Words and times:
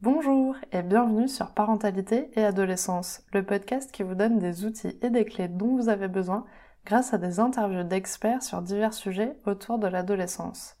Bonjour 0.00 0.56
et 0.72 0.82
bienvenue 0.82 1.28
sur 1.28 1.52
Parentalité 1.52 2.30
et 2.34 2.44
Adolescence, 2.44 3.22
le 3.32 3.44
podcast 3.44 3.92
qui 3.92 4.02
vous 4.02 4.14
donne 4.14 4.38
des 4.38 4.64
outils 4.64 4.98
et 5.02 5.10
des 5.10 5.24
clés 5.24 5.48
dont 5.48 5.76
vous 5.76 5.88
avez 5.88 6.08
besoin 6.08 6.44
grâce 6.84 7.14
à 7.14 7.18
des 7.18 7.38
interviews 7.40 7.84
d'experts 7.84 8.42
sur 8.42 8.62
divers 8.62 8.94
sujets 8.94 9.36
autour 9.46 9.78
de 9.78 9.86
l'adolescence. 9.86 10.76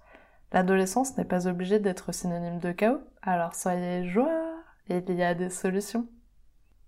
L'adolescence 0.52 1.16
n'est 1.16 1.24
pas 1.24 1.46
obligée 1.46 1.78
d'être 1.78 2.12
synonyme 2.12 2.58
de 2.58 2.72
chaos, 2.72 3.00
alors 3.22 3.54
soyez 3.54 4.08
joie, 4.08 4.54
il 4.88 5.14
y 5.14 5.22
a 5.22 5.34
des 5.34 5.50
solutions. 5.50 6.06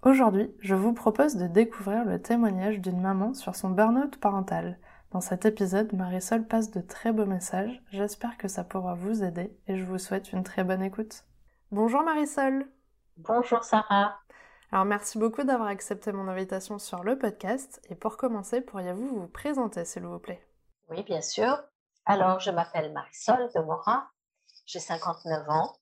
Aujourd'hui, 0.03 0.51
je 0.61 0.75
vous 0.75 0.95
propose 0.95 1.37
de 1.37 1.47
découvrir 1.47 2.05
le 2.05 2.21
témoignage 2.21 2.81
d'une 2.81 3.01
maman 3.01 3.35
sur 3.35 3.55
son 3.55 3.69
burn-out 3.69 4.17
parental. 4.17 4.79
Dans 5.11 5.21
cet 5.21 5.45
épisode, 5.45 5.93
Marisol 5.93 6.47
passe 6.47 6.71
de 6.71 6.81
très 6.81 7.11
beaux 7.11 7.27
messages, 7.27 7.83
j'espère 7.91 8.39
que 8.39 8.47
ça 8.47 8.63
pourra 8.63 8.95
vous 8.95 9.25
aider 9.25 9.53
et 9.67 9.77
je 9.77 9.85
vous 9.85 9.99
souhaite 9.99 10.33
une 10.33 10.45
très 10.45 10.63
bonne 10.63 10.85
écoute. 10.85 11.25
Bonjour 11.73 12.03
Marisol 12.03 12.65
Bonjour 13.17 13.65
Sarah 13.65 14.21
Alors 14.71 14.85
merci 14.85 15.19
beaucoup 15.19 15.43
d'avoir 15.43 15.69
accepté 15.69 16.13
mon 16.13 16.29
invitation 16.29 16.79
sur 16.79 17.03
le 17.03 17.19
podcast 17.19 17.83
et 17.89 17.97
pour 17.97 18.17
commencer, 18.17 18.61
pourriez-vous 18.61 19.23
vous 19.23 19.27
présenter 19.27 19.85
s'il 19.85 20.05
vous 20.05 20.21
plaît? 20.21 20.47
Oui, 20.91 21.03
bien 21.03 21.23
sûr. 21.23 21.61
Alors, 22.07 22.39
je 22.39 22.53
m'appelle 22.53 22.93
Marisol 22.93 23.51
de 23.53 23.61
Morin, 23.63 24.09
j'ai 24.65 24.79
59 24.79 25.49
ans 25.49 25.73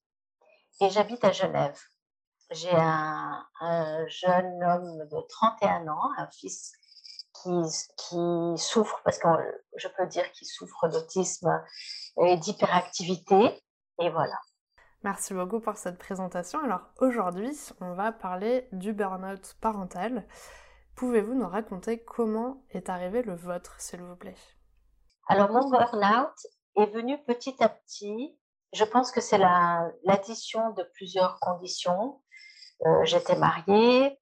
et 0.80 0.88
j'habite 0.88 1.22
à 1.22 1.32
Genève. 1.32 1.78
J'ai 2.50 2.74
un, 2.74 3.44
jeune 4.06 4.64
homme 4.64 5.06
de 5.06 5.20
31 5.28 5.86
ans, 5.88 6.12
un 6.16 6.28
fils 6.28 6.72
qui, 7.42 7.50
qui 7.96 8.54
souffre, 8.56 9.00
parce 9.04 9.18
que 9.18 9.28
je 9.76 9.88
peux 9.88 10.06
dire 10.06 10.30
qu'il 10.32 10.46
souffre 10.46 10.88
d'autisme 10.88 11.50
et 12.22 12.36
d'hyperactivité. 12.36 13.62
Et 14.00 14.10
voilà. 14.10 14.36
Merci 15.04 15.32
beaucoup 15.32 15.60
pour 15.60 15.76
cette 15.76 15.98
présentation. 15.98 16.58
Alors 16.64 16.82
aujourd'hui, 16.98 17.56
on 17.80 17.94
va 17.94 18.10
parler 18.12 18.68
du 18.72 18.92
burn-out 18.92 19.56
parental. 19.60 20.26
Pouvez-vous 20.96 21.34
nous 21.34 21.46
raconter 21.46 22.02
comment 22.02 22.64
est 22.70 22.88
arrivé 22.88 23.22
le 23.22 23.36
vôtre, 23.36 23.80
s'il 23.80 24.02
vous 24.02 24.16
plaît? 24.16 24.34
Alors 25.28 25.50
mon 25.50 25.70
burn-out 25.70 26.34
est 26.76 26.86
venu 26.86 27.22
petit 27.24 27.54
à 27.62 27.68
petit. 27.68 28.36
Je 28.72 28.84
pense 28.84 29.12
que 29.12 29.20
c'est 29.20 29.38
l'addition 29.38 30.70
de 30.72 30.82
plusieurs 30.94 31.38
conditions. 31.40 32.20
Euh, 32.84 33.04
j'étais 33.04 33.36
mariée, 33.36 34.17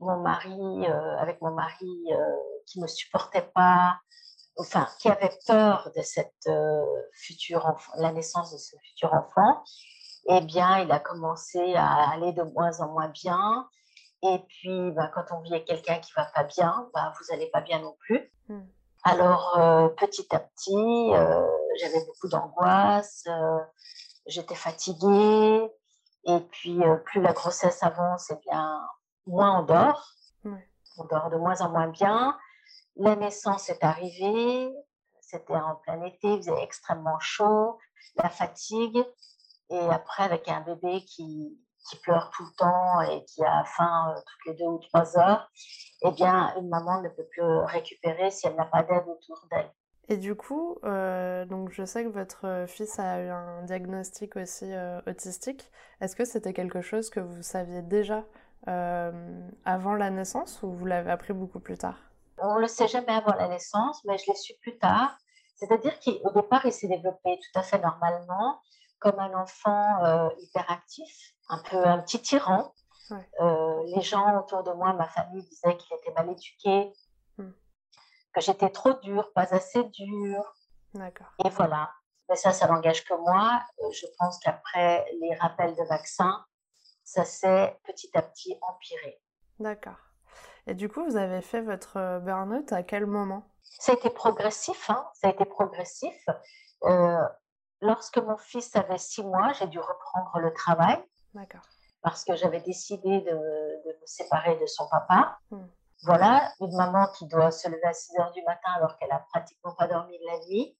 mon 0.00 0.18
mari, 0.18 0.86
euh, 0.86 1.18
avec 1.18 1.40
mon 1.40 1.52
mari 1.52 2.12
euh, 2.12 2.16
qui 2.66 2.80
ne 2.80 2.86
supportait 2.86 3.48
pas, 3.54 3.98
enfin, 4.58 4.88
qui 4.98 5.08
avait 5.08 5.32
peur 5.46 5.90
de 5.96 6.02
cette 6.02 6.48
future 7.12 7.66
enfant, 7.66 7.92
la 7.96 8.12
naissance 8.12 8.52
de 8.52 8.58
ce 8.58 8.76
futur 8.84 9.12
enfant, 9.12 9.64
eh 10.28 10.40
bien, 10.40 10.78
il 10.78 10.90
a 10.92 11.00
commencé 11.00 11.74
à 11.74 12.10
aller 12.10 12.32
de 12.32 12.42
moins 12.42 12.80
en 12.80 12.88
moins 12.92 13.08
bien. 13.08 13.68
Et 14.22 14.38
puis, 14.48 14.90
ben, 14.92 15.10
quand 15.14 15.24
on 15.32 15.40
vit 15.40 15.52
avec 15.52 15.66
quelqu'un 15.66 15.98
qui 15.98 16.12
va 16.16 16.24
pas 16.26 16.44
bien, 16.44 16.88
ben, 16.94 17.12
vous 17.18 17.26
n'allez 17.30 17.50
pas 17.50 17.60
bien 17.60 17.80
non 17.80 17.94
plus. 18.00 18.32
Hmm. 18.48 18.64
Alors, 19.02 19.58
petit 19.98 20.26
à 20.34 20.40
petit, 20.40 21.10
j'avais 21.78 22.02
beaucoup 22.06 22.28
d'angoisse, 22.28 23.26
j'étais 24.26 24.54
fatiguée, 24.54 25.68
et 26.26 26.40
puis, 26.40 26.82
euh, 26.82 26.96
plus 26.96 27.20
la 27.20 27.32
grossesse 27.32 27.82
avance, 27.82 28.30
et 28.30 28.34
eh 28.36 28.48
bien, 28.48 28.80
moins 29.26 29.60
on 29.60 29.62
dort. 29.64 30.10
On 30.96 31.04
dort 31.04 31.30
de 31.30 31.36
moins 31.36 31.60
en 31.60 31.70
moins 31.70 31.88
bien. 31.88 32.38
La 32.96 33.16
naissance 33.16 33.68
est 33.68 33.82
arrivée. 33.82 34.72
C'était 35.20 35.56
en 35.56 35.76
plein 35.76 36.02
été, 36.04 36.28
il 36.28 36.36
faisait 36.36 36.62
extrêmement 36.62 37.18
chaud, 37.18 37.78
la 38.16 38.28
fatigue. 38.28 39.04
Et 39.70 39.80
après, 39.80 40.22
avec 40.22 40.48
un 40.48 40.60
bébé 40.60 41.04
qui, 41.04 41.58
qui 41.88 41.96
pleure 42.00 42.30
tout 42.30 42.44
le 42.44 42.56
temps 42.56 43.00
et 43.00 43.24
qui 43.24 43.42
a 43.44 43.64
faim 43.64 44.14
euh, 44.14 44.20
toutes 44.20 44.46
les 44.46 44.54
deux 44.54 44.70
ou 44.70 44.78
trois 44.78 45.18
heures, 45.18 45.50
eh 46.02 46.10
bien, 46.12 46.54
une 46.58 46.68
maman 46.68 47.00
ne 47.00 47.08
peut 47.08 47.26
plus 47.30 47.42
récupérer 47.64 48.30
si 48.30 48.46
elle 48.46 48.54
n'a 48.56 48.66
pas 48.66 48.82
d'aide 48.82 49.08
autour 49.08 49.46
d'elle. 49.50 49.70
Et 50.08 50.18
du 50.18 50.34
coup, 50.34 50.78
euh, 50.84 51.46
donc 51.46 51.70
je 51.70 51.84
sais 51.84 52.04
que 52.04 52.10
votre 52.10 52.66
fils 52.68 52.98
a 52.98 53.22
eu 53.22 53.28
un 53.28 53.62
diagnostic 53.62 54.36
aussi 54.36 54.66
euh, 54.70 55.00
autistique. 55.06 55.70
Est-ce 56.00 56.14
que 56.14 56.26
c'était 56.26 56.52
quelque 56.52 56.82
chose 56.82 57.08
que 57.08 57.20
vous 57.20 57.42
saviez 57.42 57.80
déjà? 57.80 58.24
Avant 58.66 59.94
la 59.94 60.10
naissance 60.10 60.62
ou 60.62 60.72
vous 60.72 60.86
l'avez 60.86 61.10
appris 61.10 61.32
beaucoup 61.32 61.60
plus 61.60 61.78
tard? 61.78 61.98
On 62.38 62.56
ne 62.56 62.60
le 62.60 62.68
sait 62.68 62.88
jamais 62.88 63.12
avant 63.12 63.34
la 63.34 63.48
naissance, 63.48 64.04
mais 64.04 64.18
je 64.18 64.24
l'ai 64.26 64.36
su 64.36 64.54
plus 64.60 64.78
tard. 64.78 65.16
C'est-à-dire 65.56 65.98
qu'au 66.00 66.30
départ, 66.32 66.66
il 66.66 66.72
s'est 66.72 66.88
développé 66.88 67.38
tout 67.38 67.58
à 67.58 67.62
fait 67.62 67.78
normalement, 67.78 68.60
comme 68.98 69.18
un 69.18 69.34
enfant 69.34 70.32
hyperactif, 70.38 71.34
un 71.48 71.58
peu 71.70 71.76
un 71.76 71.98
petit 71.98 72.20
tyran. 72.20 72.72
les 73.10 74.00
gens 74.00 74.38
autour 74.38 74.62
de 74.64 74.72
moi, 74.72 74.92
ma 74.94 75.06
famille, 75.08 75.42
disaient 75.44 75.76
qu'il 75.76 75.96
était 75.96 76.12
mal 76.12 76.30
éduqué, 76.30 76.92
que 78.34 78.40
j'étais 78.40 78.70
trop 78.70 78.92
dure, 78.94 79.32
pas 79.32 79.54
assez 79.54 79.84
dure. 79.84 80.54
D'accord. 80.92 81.28
Et 81.44 81.50
voilà. 81.50 81.90
Mais 82.28 82.36
ça, 82.36 82.52
ça 82.52 82.66
n'engage 82.66 83.04
que 83.04 83.14
moi. 83.14 83.62
Euh, 83.82 83.90
je 83.92 84.06
pense 84.18 84.38
qu'après 84.38 85.04
les 85.20 85.34
rappels 85.36 85.74
de 85.74 85.82
vaccins, 85.84 86.44
ça 87.04 87.24
s'est 87.24 87.78
petit 87.84 88.10
à 88.14 88.22
petit 88.22 88.58
empiré. 88.62 89.20
D'accord. 89.58 89.98
Et 90.66 90.74
du 90.74 90.88
coup, 90.88 91.04
vous 91.04 91.16
avez 91.16 91.42
fait 91.42 91.60
votre 91.60 91.98
euh, 91.98 92.18
burn-out 92.20 92.72
à 92.72 92.82
quel 92.82 93.06
moment? 93.06 93.46
Ça 93.62 93.92
a 93.92 93.94
été 93.94 94.10
progressif. 94.10 94.88
Hein 94.90 95.06
ça 95.14 95.28
a 95.28 95.30
été 95.30 95.44
progressif. 95.44 96.26
Euh, 96.84 97.22
lorsque 97.80 98.18
mon 98.18 98.36
fils 98.36 98.74
avait 98.76 98.98
six 98.98 99.22
mois, 99.22 99.52
j'ai 99.52 99.66
dû 99.66 99.78
reprendre 99.78 100.38
le 100.38 100.52
travail. 100.52 101.02
D'accord. 101.34 101.62
Parce 102.02 102.24
que 102.24 102.34
j'avais 102.34 102.60
décidé 102.60 103.20
de, 103.20 103.30
de, 103.30 104.00
me 104.00 104.06
séparer 104.06 104.56
de 104.58 104.66
son 104.66 104.88
papa. 104.88 105.38
Hmm. 105.50 105.66
Voilà, 106.04 106.52
une 106.60 106.76
maman 106.76 107.06
qui 107.16 107.26
doit 107.26 107.50
se 107.50 107.68
lever 107.68 107.84
à 107.84 107.94
6 107.94 108.18
heures 108.18 108.32
du 108.32 108.42
matin 108.42 108.72
alors 108.76 108.96
qu'elle 108.98 109.12
a 109.12 109.20
pratiquement 109.30 109.72
pas 109.74 109.86
dormi 109.86 110.18
de 110.18 110.24
la 110.26 110.38
nuit. 110.46 110.76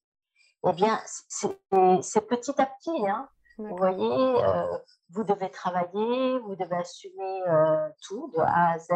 Eh 0.66 0.72
bien, 0.72 1.00
c'est 1.06 2.26
petit 2.26 2.60
à 2.60 2.66
petit. 2.66 3.08
Hein. 3.08 3.28
Vous 3.56 3.76
voyez, 3.76 4.44
euh, 4.44 4.78
vous 5.10 5.22
devez 5.22 5.48
travailler, 5.48 6.38
vous 6.40 6.56
devez 6.56 6.76
assumer 6.76 7.42
euh, 7.46 7.88
tout, 8.02 8.32
de 8.34 8.40
A 8.40 8.72
à 8.72 8.78
Z, 8.78 8.90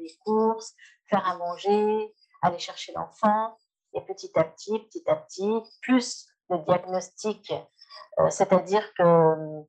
les 0.00 0.16
courses, 0.24 0.72
faire 1.10 1.26
à 1.26 1.36
manger, 1.36 2.14
aller 2.42 2.58
chercher 2.58 2.92
l'enfant. 2.92 3.58
Et 3.92 4.00
petit 4.02 4.30
à 4.36 4.44
petit, 4.44 4.78
petit 4.78 5.02
à 5.08 5.16
petit, 5.16 5.60
plus 5.82 6.26
le 6.48 6.58
diagnostic, 6.58 7.52
euh, 8.20 8.30
c'est-à-dire 8.30 8.92
que 8.94 9.62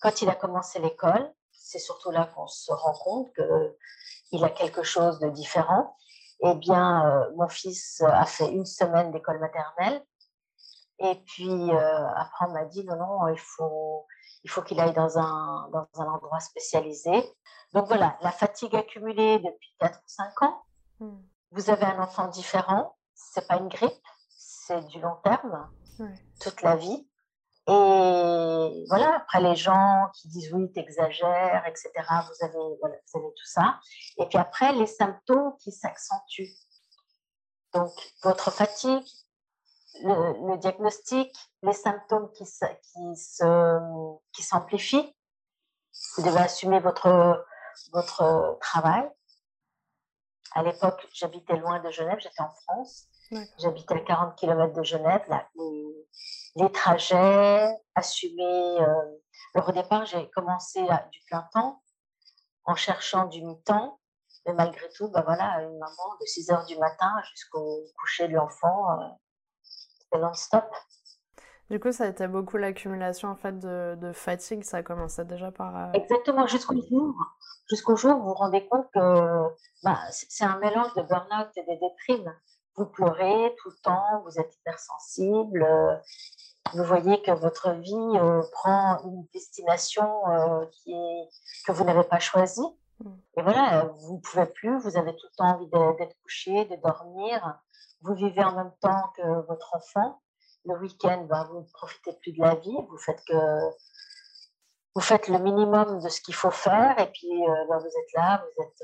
quand 0.00 0.22
il 0.22 0.28
a 0.28 0.34
commencé 0.34 0.78
l'école, 0.78 1.32
c'est 1.50 1.78
surtout 1.78 2.10
là 2.10 2.30
qu'on 2.34 2.46
se 2.46 2.72
rend 2.72 2.94
compte 2.94 3.32
que 3.32 3.76
il 4.32 4.44
a 4.44 4.50
quelque 4.50 4.84
chose 4.84 5.18
de 5.18 5.30
différent. 5.30 5.96
Eh 6.42 6.54
bien, 6.54 7.28
mon 7.36 7.48
fils 7.48 8.00
a 8.06 8.24
fait 8.24 8.50
une 8.50 8.64
semaine 8.64 9.10
d'école 9.10 9.40
maternelle. 9.40 10.02
Et 11.00 11.14
puis, 11.26 11.72
euh, 11.72 12.08
après, 12.14 12.46
on 12.46 12.52
m'a 12.52 12.64
dit, 12.66 12.84
non, 12.84 12.96
non, 12.96 13.28
il 13.28 13.38
faut, 13.38 14.06
il 14.44 14.50
faut 14.50 14.62
qu'il 14.62 14.78
aille 14.80 14.92
dans 14.92 15.18
un, 15.18 15.68
dans 15.72 15.86
un 15.94 16.06
endroit 16.06 16.40
spécialisé. 16.40 17.10
Donc 17.72 17.86
voilà, 17.86 18.18
la 18.20 18.30
fatigue 18.30 18.76
accumulée 18.76 19.38
depuis 19.38 19.76
4 19.78 19.98
ou 19.98 20.02
5 20.06 20.42
ans. 20.42 20.62
Hmm. 20.98 21.22
Vous 21.52 21.70
avez 21.70 21.84
un 21.84 22.02
enfant 22.02 22.28
différent. 22.28 22.96
C'est 23.14 23.46
pas 23.46 23.56
une 23.56 23.68
grippe, 23.68 23.92
c'est 24.28 24.86
du 24.86 25.00
long 25.00 25.16
terme, 25.24 25.70
toute 26.40 26.62
la 26.62 26.76
vie. 26.76 27.06
Et 27.68 28.84
voilà, 28.88 29.16
après 29.16 29.40
les 29.40 29.54
gens 29.54 30.08
qui 30.14 30.28
disent 30.28 30.52
oui, 30.52 30.72
t'exagères, 30.72 31.64
etc., 31.66 31.90
vous 31.98 32.44
avez, 32.44 32.76
voilà, 32.80 32.96
vous 33.12 33.20
avez 33.20 33.28
tout 33.28 33.46
ça. 33.46 33.78
Et 34.18 34.26
puis 34.26 34.38
après, 34.38 34.72
les 34.72 34.86
symptômes 34.86 35.54
qui 35.58 35.70
s'accentuent. 35.70 36.54
Donc, 37.74 37.92
votre 38.24 38.50
fatigue, 38.50 39.06
le, 40.02 40.56
diagnostic, 40.56 41.34
les 41.62 41.72
symptômes 41.72 42.30
qui, 42.32 42.44
qui 42.44 44.42
s'amplifient. 44.42 45.06
Qui 45.06 45.14
vous 46.16 46.22
devez 46.22 46.38
assumer 46.38 46.80
votre, 46.80 47.44
votre 47.92 48.58
travail. 48.60 49.08
À 50.52 50.62
l'époque, 50.62 51.06
j'habitais 51.12 51.56
loin 51.56 51.80
de 51.80 51.90
Genève, 51.90 52.18
j'étais 52.20 52.40
en 52.40 52.50
France. 52.50 53.06
J'habitais 53.58 53.94
à 53.94 54.00
40 54.00 54.36
km 54.36 54.72
de 54.72 54.82
Genève. 54.82 55.22
Là, 55.28 55.48
les, 56.56 56.72
trajets, 56.72 57.68
assumer. 57.94 58.80
Euh, 58.80 59.18
alors 59.54 59.68
au 59.68 59.72
départ, 59.72 60.04
j'ai 60.06 60.28
commencé 60.30 60.80
à, 60.88 61.06
du 61.12 61.20
plein 61.28 61.48
temps 61.52 61.82
en 62.64 62.74
cherchant 62.74 63.26
du 63.26 63.44
mi-temps. 63.44 64.00
Mais 64.46 64.54
malgré 64.54 64.88
tout, 64.96 65.08
bah 65.10 65.22
voilà, 65.24 65.60
une 65.62 65.78
maman 65.78 66.16
de 66.20 66.26
6 66.26 66.50
heures 66.50 66.64
du 66.64 66.76
matin 66.78 67.12
jusqu'au 67.30 67.84
coucher 67.98 68.26
de 68.26 68.34
l'enfant, 68.34 68.90
euh, 68.92 69.08
non-stop. 70.18 70.64
Du 71.70 71.78
coup, 71.78 71.92
ça 71.92 72.04
a 72.04 72.08
été 72.08 72.26
beaucoup 72.26 72.56
l'accumulation 72.56 73.28
en 73.28 73.36
fait 73.36 73.58
de, 73.58 74.12
fatigue. 74.12 74.64
Ça 74.64 74.78
a 74.78 74.82
commencé 74.82 75.24
déjà 75.24 75.52
par. 75.52 75.76
Euh, 75.76 75.92
Exactement, 75.92 76.46
jusqu'au 76.46 76.80
jour. 76.88 77.14
Jusqu'au 77.68 77.94
jour 77.94 78.16
vous 78.16 78.28
vous 78.28 78.34
rendez 78.34 78.66
compte 78.66 78.88
que 78.92 79.42
bah, 79.84 79.98
c'est 80.10 80.44
un 80.44 80.58
mélange 80.58 80.92
de 80.94 81.02
burn-out 81.02 81.48
et 81.56 81.62
de 81.62 81.78
déprime 81.80 82.34
vous 82.76 82.86
pleurez 82.86 83.54
tout 83.62 83.70
le 83.70 83.76
temps, 83.82 84.22
vous 84.24 84.38
êtes 84.38 84.54
hypersensible, 84.56 85.62
euh, 85.62 85.96
vous 86.72 86.84
voyez 86.84 87.20
que 87.22 87.30
votre 87.32 87.72
vie 87.72 88.18
euh, 88.18 88.42
prend 88.52 88.98
une 89.04 89.26
destination 89.34 90.08
euh, 90.28 90.64
qui 90.72 90.92
est, 90.92 91.28
que 91.66 91.72
vous 91.72 91.84
n'avez 91.84 92.04
pas 92.04 92.18
choisie. 92.18 92.66
Et 93.36 93.42
voilà, 93.42 93.84
vous 93.84 94.16
ne 94.16 94.20
pouvez 94.20 94.46
plus, 94.46 94.78
vous 94.78 94.96
avez 94.96 95.14
tout 95.16 95.26
le 95.30 95.36
temps 95.36 95.56
envie 95.56 95.68
d'être 95.98 96.16
couché, 96.22 96.64
de 96.66 96.76
dormir. 96.76 97.58
Vous 98.02 98.14
vivez 98.14 98.44
en 98.44 98.54
même 98.54 98.72
temps 98.80 99.12
que 99.16 99.46
votre 99.46 99.74
enfant. 99.74 100.20
Le 100.66 100.78
week-end, 100.78 101.26
ben, 101.28 101.44
vous 101.44 101.60
ne 101.60 101.66
profitez 101.72 102.12
plus 102.20 102.32
de 102.32 102.40
la 102.40 102.54
vie. 102.54 102.76
Vous 102.88 102.98
faites 105.00 105.28
le 105.28 105.38
minimum 105.38 106.00
de 106.02 106.08
ce 106.08 106.20
qu'il 106.20 106.34
faut 106.34 106.50
faire 106.50 106.98
et 106.98 107.10
puis 107.10 107.30
ben, 107.68 107.78
vous 107.78 107.86
êtes 107.86 108.12
là, 108.14 108.44
vous 108.44 108.64
êtes 108.64 108.82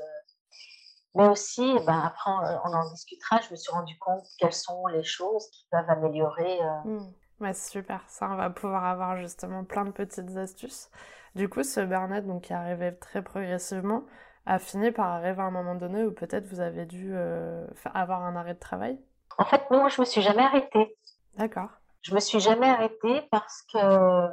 mais 1.17 1.27
aussi, 1.29 1.73
ben, 1.87 1.99
après, 2.05 2.29
on 2.29 2.73
en 2.73 2.91
discutera, 2.91 3.41
je 3.41 3.49
me 3.49 3.55
suis 3.55 3.71
rendu 3.71 3.97
compte 3.97 4.23
quelles 4.37 4.53
sont 4.53 4.85
les 4.85 5.03
choses 5.03 5.49
qui 5.49 5.65
peuvent 5.71 5.89
améliorer. 5.89 6.61
Euh. 6.61 6.99
Mmh. 7.39 7.53
c'est 7.53 7.71
super, 7.71 8.03
ça, 8.07 8.29
on 8.29 8.35
va 8.35 8.51
pouvoir 8.51 8.85
avoir 8.85 9.17
justement 9.17 9.63
plein 9.63 9.85
de 9.85 9.89
petites 9.89 10.37
astuces. 10.37 10.91
Du 11.37 11.49
coup, 11.49 11.63
ce 11.63 11.79
burn-out, 11.79 12.25
donc, 12.25 12.43
qui 12.43 12.53
arrivait 12.53 12.93
très 12.93 13.21
progressivement, 13.21 14.03
a 14.45 14.59
fini 14.59 14.91
par 14.91 15.05
arriver 15.07 15.41
à 15.41 15.45
un 15.45 15.51
moment 15.51 15.75
donné 15.75 16.03
où 16.03 16.11
peut-être 16.11 16.47
vous 16.47 16.59
avez 16.59 16.85
dû 16.85 17.11
euh, 17.13 17.67
avoir 17.93 18.23
un 18.23 18.35
arrêt 18.35 18.55
de 18.55 18.59
travail 18.59 18.99
En 19.37 19.45
fait, 19.45 19.61
moi, 19.69 19.87
je 19.87 20.01
me 20.01 20.05
suis 20.05 20.21
jamais 20.21 20.43
arrêtée. 20.43 20.97
D'accord. 21.35 21.69
Je 22.01 22.15
me 22.15 22.19
suis 22.19 22.39
jamais 22.39 22.67
arrêtée 22.67 23.21
parce 23.29 23.61
que 23.71 24.29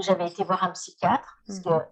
j'avais 0.00 0.28
été 0.28 0.44
voir 0.44 0.62
un 0.62 0.70
psychiatre. 0.70 1.40
Parce 1.46 1.58
mmh. 1.58 1.64
que 1.64 1.84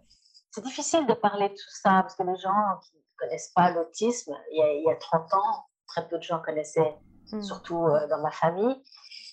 c'est 0.53 0.65
difficile 0.65 1.07
de 1.07 1.15
parler 1.15 1.49
de 1.49 1.55
tout 1.55 1.75
ça 1.83 2.03
parce 2.03 2.15
que 2.15 2.23
les 2.23 2.37
gens 2.37 2.79
qui 2.83 3.03
connaissent 3.19 3.53
pas 3.55 3.71
l'autisme. 3.71 4.37
Il, 4.53 4.85
y 4.87 4.91
a 4.91 4.97
30 4.97 5.35
ans, 5.35 5.65
très 5.87 6.07
peu 6.09 6.19
de 6.19 6.23
gens 6.23 6.41
connaissaient, 6.41 6.97
hmm. 7.33 7.43
surtout 7.43 7.85
euh, 7.87 8.07
dans 8.09 8.21
ma 8.21 8.31
famille. 8.31 8.83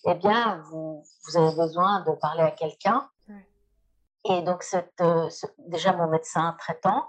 Eh 0.05 0.15
bien, 0.15 0.63
vous, 0.69 1.03
vous 1.25 1.37
avez 1.37 1.55
besoin 1.55 2.01
de 2.01 2.11
parler 2.13 2.43
à 2.43 2.51
quelqu'un. 2.51 3.09
Et 4.25 4.41
donc, 4.41 4.63
cette, 4.63 4.99
euh, 5.01 5.29
déjà, 5.57 5.93
mon 5.93 6.07
médecin 6.07 6.55
traitant 6.59 7.07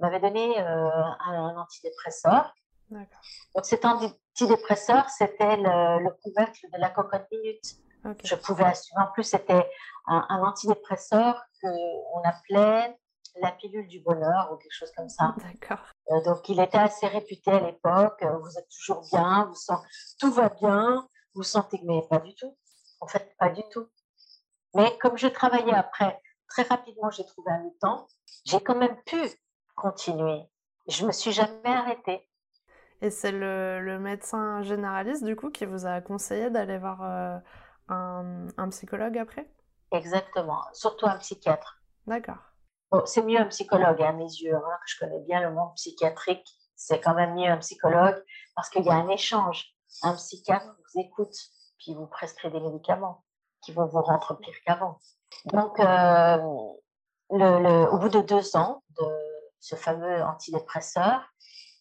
m'avait 0.00 0.20
donné 0.20 0.60
euh, 0.60 0.90
un, 1.26 1.56
antidépresseur. 1.56 2.54
Donc, 2.90 3.64
cet 3.64 3.84
antidépresseur, 3.84 5.08
c'était 5.08 5.56
le, 5.56 6.10
couvercle 6.22 6.66
de 6.72 6.78
la 6.78 6.90
cocotte 6.90 7.26
minute. 7.30 7.76
Je 8.24 8.34
pouvais 8.34 8.64
assumer. 8.64 9.00
En 9.02 9.12
plus, 9.12 9.22
c'était 9.22 9.66
un, 10.06 10.26
un 10.28 10.42
antidépresseur 10.42 11.42
qu'on 11.60 12.22
appelait 12.24 12.96
la 13.40 13.52
pilule 13.52 13.88
du 13.88 14.00
bonheur 14.00 14.50
ou 14.52 14.56
quelque 14.56 14.74
chose 14.74 14.92
comme 14.96 15.08
ça. 15.08 15.34
D'accord. 15.38 15.84
Euh, 16.10 16.22
donc, 16.24 16.48
il 16.48 16.60
était 16.60 16.78
assez 16.78 17.06
réputé 17.06 17.50
à 17.50 17.60
l'époque. 17.60 18.22
Vous 18.22 18.58
êtes 18.58 18.68
toujours 18.68 19.02
bien, 19.10 19.46
vous 19.46 19.54
sentez, 19.54 19.86
tout 20.18 20.32
va 20.32 20.48
bien, 20.50 21.08
vous 21.34 21.42
sentez 21.42 21.80
mais 21.84 22.02
pas 22.10 22.18
du 22.18 22.34
tout. 22.34 22.56
En 23.00 23.06
fait, 23.06 23.34
pas 23.38 23.48
du 23.48 23.62
tout. 23.70 23.88
Mais 24.74 24.96
comme 24.98 25.16
je 25.16 25.28
travaillais 25.28 25.74
après, 25.74 26.20
très 26.52 26.62
rapidement, 26.62 27.10
j'ai 27.10 27.24
trouvé 27.24 27.50
un 27.50 27.70
temps, 27.80 28.06
j'ai 28.44 28.60
quand 28.60 28.74
même 28.74 28.96
pu 29.04 29.18
continuer. 29.74 30.42
Je 30.88 31.06
me 31.06 31.12
suis 31.12 31.32
jamais 31.32 31.60
arrêtée. 31.64 32.28
Et 33.00 33.10
c'est 33.10 33.32
le, 33.32 33.98
médecin 33.98 34.62
généraliste, 34.62 35.24
du 35.24 35.34
coup, 35.34 35.50
qui 35.50 35.64
vous 35.64 35.86
a 35.86 36.00
conseillé 36.00 36.50
d'aller 36.50 36.78
voir 36.78 37.02
euh, 37.02 37.38
un, 37.88 38.46
un 38.56 38.68
psychologue 38.68 39.18
après? 39.18 39.48
Exactement, 39.90 40.62
surtout 40.72 41.06
un 41.06 41.18
psychiatre. 41.18 41.82
D'accord 42.06 42.38
c'est 43.06 43.22
mieux 43.22 43.38
un 43.38 43.46
psychologue 43.46 44.02
à 44.02 44.12
mes 44.12 44.24
yeux. 44.24 44.54
Hein, 44.54 44.78
je 44.86 44.98
connais 44.98 45.20
bien 45.20 45.40
le 45.40 45.54
monde 45.54 45.74
psychiatrique. 45.74 46.46
C'est 46.76 47.00
quand 47.00 47.14
même 47.14 47.34
mieux 47.34 47.48
un 47.48 47.58
psychologue 47.58 48.22
parce 48.54 48.68
qu'il 48.68 48.84
y 48.84 48.90
a 48.90 48.94
un 48.94 49.08
échange. 49.08 49.74
Un 50.02 50.14
psychiatre 50.14 50.66
vous 50.66 51.00
écoute, 51.00 51.34
puis 51.78 51.94
vous 51.94 52.06
prescrit 52.06 52.50
des 52.50 52.60
médicaments 52.60 53.24
qui 53.62 53.72
vont 53.72 53.86
vous 53.86 54.02
rendre 54.02 54.38
pire 54.38 54.54
qu'avant. 54.66 54.98
Donc, 55.46 55.78
euh, 55.80 56.38
le, 57.30 57.88
au 57.92 57.98
bout 57.98 58.08
de 58.08 58.20
deux 58.20 58.56
ans 58.56 58.82
de 58.98 59.06
ce 59.60 59.76
fameux 59.76 60.22
antidépresseur, 60.22 61.22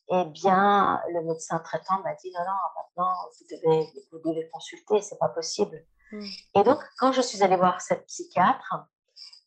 eh 0.09 0.25
bien, 0.25 1.01
le 1.13 1.24
médecin 1.24 1.59
traitant 1.59 2.01
m'a 2.03 2.13
dit 2.15 2.31
non, 2.33 2.42
non, 2.42 2.53
maintenant, 2.75 3.13
vous 3.39 3.45
devez, 3.50 3.89
vous 4.12 4.19
devez 4.19 4.50
consulter, 4.50 5.01
c'est 5.01 5.18
pas 5.18 5.30
possible. 5.30 5.86
Hmm. 6.12 6.25
Et 6.56 6.63
donc, 6.63 6.80
quand 6.98 7.12
je 7.12 7.21
suis 7.21 7.42
allée 7.44 7.56
voir 7.56 7.80
cette 7.81 8.06
psychiatre, 8.07 8.75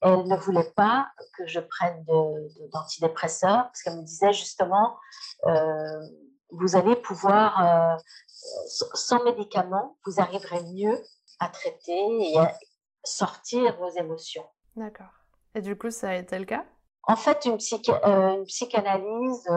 elle 0.01 0.27
ne 0.27 0.37
voulait 0.37 0.73
pas 0.77 1.09
que 1.37 1.47
je 1.47 1.61
prenne 1.61 2.05
d'antidépresseurs 2.73 3.65
parce 3.65 3.83
qu'elle 3.83 3.97
me 3.97 4.03
disait 4.05 4.33
justement, 4.33 4.97
euh, 5.47 6.01
vous 6.51 6.77
allez 6.77 6.97
pouvoir, 6.97 7.63
euh, 7.63 7.97
sans 8.95 9.23
médicaments, 9.25 9.97
vous 10.05 10.21
arriverez 10.21 10.63
mieux 10.73 11.03
à 11.41 11.49
traiter 11.49 12.33
et 12.33 12.39
à 12.39 12.55
sortir 13.05 13.77
vos 13.77 13.91
émotions. 13.91 14.47
D'accord. 14.77 15.13
Et 15.55 15.61
du 15.61 15.77
coup, 15.77 15.91
ça 15.91 16.11
a 16.11 16.15
été 16.15 16.39
le 16.39 16.45
cas? 16.45 16.65
En 17.05 17.17
fait, 17.17 17.45
une, 17.45 17.59
euh, 17.89 18.35
une 18.35 18.45
psychanalyse, 18.45 19.49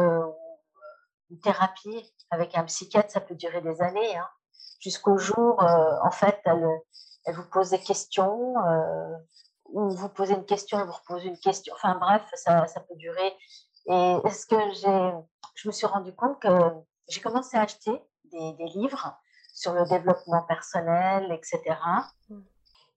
une 1.29 1.39
thérapie 1.41 2.13
avec 2.29 2.55
un 2.57 2.65
psychiatre, 2.65 3.09
ça 3.09 3.21
peut 3.21 3.35
durer 3.35 3.61
des 3.61 3.81
années, 3.81 4.17
hein, 4.17 4.27
jusqu'au 4.79 5.17
jour, 5.17 5.57
en 5.59 6.11
fait, 6.11 6.39
elle, 6.45 6.67
elle, 7.25 7.35
vous 7.35 7.47
pose 7.49 7.69
des 7.69 7.79
questions 7.79 8.53
où 9.69 9.89
vous 9.89 10.09
posez 10.09 10.33
une 10.33 10.45
question, 10.45 10.83
vous 10.85 10.91
reposez 10.91 11.27
une 11.27 11.39
question. 11.39 11.73
Enfin 11.75 11.95
bref, 11.95 12.23
ça, 12.35 12.67
ça 12.67 12.79
peut 12.81 12.95
durer. 12.95 13.33
Et 13.87 14.17
est-ce 14.25 14.45
que 14.45 14.55
j'ai, 14.73 15.11
je 15.55 15.67
me 15.67 15.73
suis 15.73 15.87
rendu 15.87 16.13
compte 16.13 16.39
que 16.41 16.49
j'ai 17.07 17.21
commencé 17.21 17.57
à 17.57 17.61
acheter 17.61 17.91
des, 18.25 18.53
des, 18.53 18.65
livres 18.65 19.17
sur 19.53 19.73
le 19.73 19.85
développement 19.85 20.43
personnel, 20.43 21.31
etc. 21.31 21.77
Mm. 22.29 22.41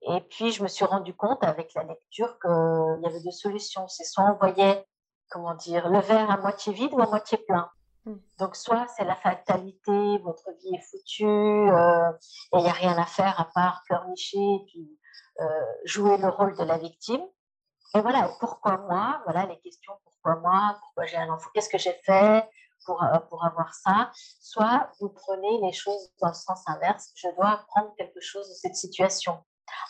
Et 0.03 0.21
puis 0.23 0.51
je 0.53 0.63
me 0.63 0.69
suis 0.69 0.85
rendu 0.85 1.15
compte 1.15 1.43
avec 1.45 1.75
la 1.75 1.85
lecture 1.85 2.39
qu'il 2.41 3.03
y 3.03 3.07
avait 3.07 3.21
deux 3.23 3.31
solutions. 3.31 3.87
C'est 3.89 4.05
soit 4.05 4.25
on 4.25 4.39
voyait, 4.39 4.87
comment 5.31 5.55
dire, 5.55 5.89
le 5.89 6.01
verre 6.01 6.31
à 6.31 6.39
moitié 6.39 6.73
vide 6.73 6.93
ou 6.95 7.01
à 7.01 7.07
moitié 7.07 7.39
plein. 7.39 7.71
Mm. 8.05 8.17
Donc, 8.39 8.57
soit 8.57 8.87
c'est 8.97 9.05
la 9.05 9.17
fatalité, 9.17 10.19
votre 10.19 10.51
vie 10.63 10.75
est 10.75 10.91
foutue, 10.91 11.27
euh, 11.27 12.11
et 12.55 12.59
il 12.59 12.63
n'y 12.63 12.69
a 12.69 12.73
rien 12.73 12.97
à 12.97 13.07
faire 13.07 13.39
à 13.39 13.45
part 13.55 13.83
pleurnicher, 13.87 14.65
puis 14.67 14.99
euh, 15.41 15.45
jouer 15.85 16.17
le 16.17 16.29
rôle 16.29 16.57
de 16.57 16.65
la 16.65 16.79
victime. 16.79 17.23
Et 17.95 18.01
voilà, 18.01 18.31
pourquoi 18.41 18.79
moi 18.79 19.21
Voilà 19.25 19.47
les 19.47 19.59
questions 19.61 19.93
pourquoi 20.05 20.41
moi 20.41 20.77
Pourquoi 20.81 21.07
j'ai 21.07 21.17
un 21.17 21.29
enfant 21.31 21.49
Qu'est-ce 21.55 21.69
que 21.69 21.79
j'ai 21.79 21.95
fait 22.05 22.49
pour, 22.87 23.03
euh, 23.03 23.19
pour 23.29 23.45
avoir 23.45 23.75
ça? 23.75 24.11
Soit 24.15 24.91
vous 25.01 25.09
prenez 25.09 25.61
les 25.63 25.73
choses 25.73 26.11
dans 26.21 26.29
le 26.29 26.35
sens 26.35 26.63
inverse. 26.67 27.11
Je 27.15 27.29
dois 27.37 27.51
apprendre 27.51 27.93
quelque 27.97 28.21
chose 28.21 28.49
de 28.49 28.55
cette 28.55 28.77
situation. 28.77 29.43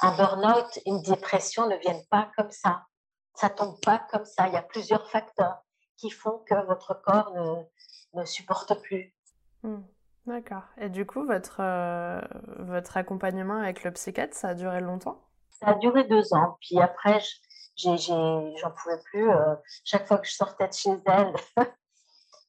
Un 0.02 0.16
burn-out, 0.16 0.78
une 0.87 1.02
dépression 1.02 1.68
ne 1.68 1.76
viennent 1.76 2.06
pas 2.10 2.30
comme 2.37 2.50
ça. 2.50 2.84
Ça 3.34 3.49
tombe 3.50 3.80
pas 3.80 3.99
comme 4.10 4.25
ça. 4.25 4.49
Il 4.49 4.54
y 4.54 4.56
a 4.56 4.62
plusieurs 4.62 5.08
facteurs 5.10 5.62
qui 5.96 6.10
font 6.10 6.38
que 6.46 6.54
votre 6.66 6.94
corps 7.02 7.32
ne, 7.34 8.20
ne 8.20 8.25
supporte 8.25 8.80
plus. 8.82 9.14
Hmm. 9.62 9.82
D'accord. 10.26 10.62
Et 10.78 10.88
du 10.88 11.06
coup, 11.06 11.25
votre, 11.26 11.60
euh, 11.60 12.20
votre 12.58 12.96
accompagnement 12.96 13.56
avec 13.56 13.84
le 13.84 13.92
psychiatre, 13.92 14.37
ça 14.37 14.49
a 14.50 14.54
duré 14.54 14.80
longtemps? 14.80 15.20
Ça 15.50 15.68
a 15.68 15.75
duré 15.75 16.04
deux 16.04 16.32
ans. 16.34 16.56
Puis 16.60 16.78
après, 16.80 17.20
j'en 17.76 18.70
pouvais 18.76 19.00
plus. 19.04 19.30
Euh, 19.30 19.56
chaque 19.84 20.06
fois 20.06 20.18
que 20.18 20.26
je 20.26 20.34
sortais 20.34 20.68
de 20.68 20.72
chez 20.72 20.90
elle, 21.06 21.34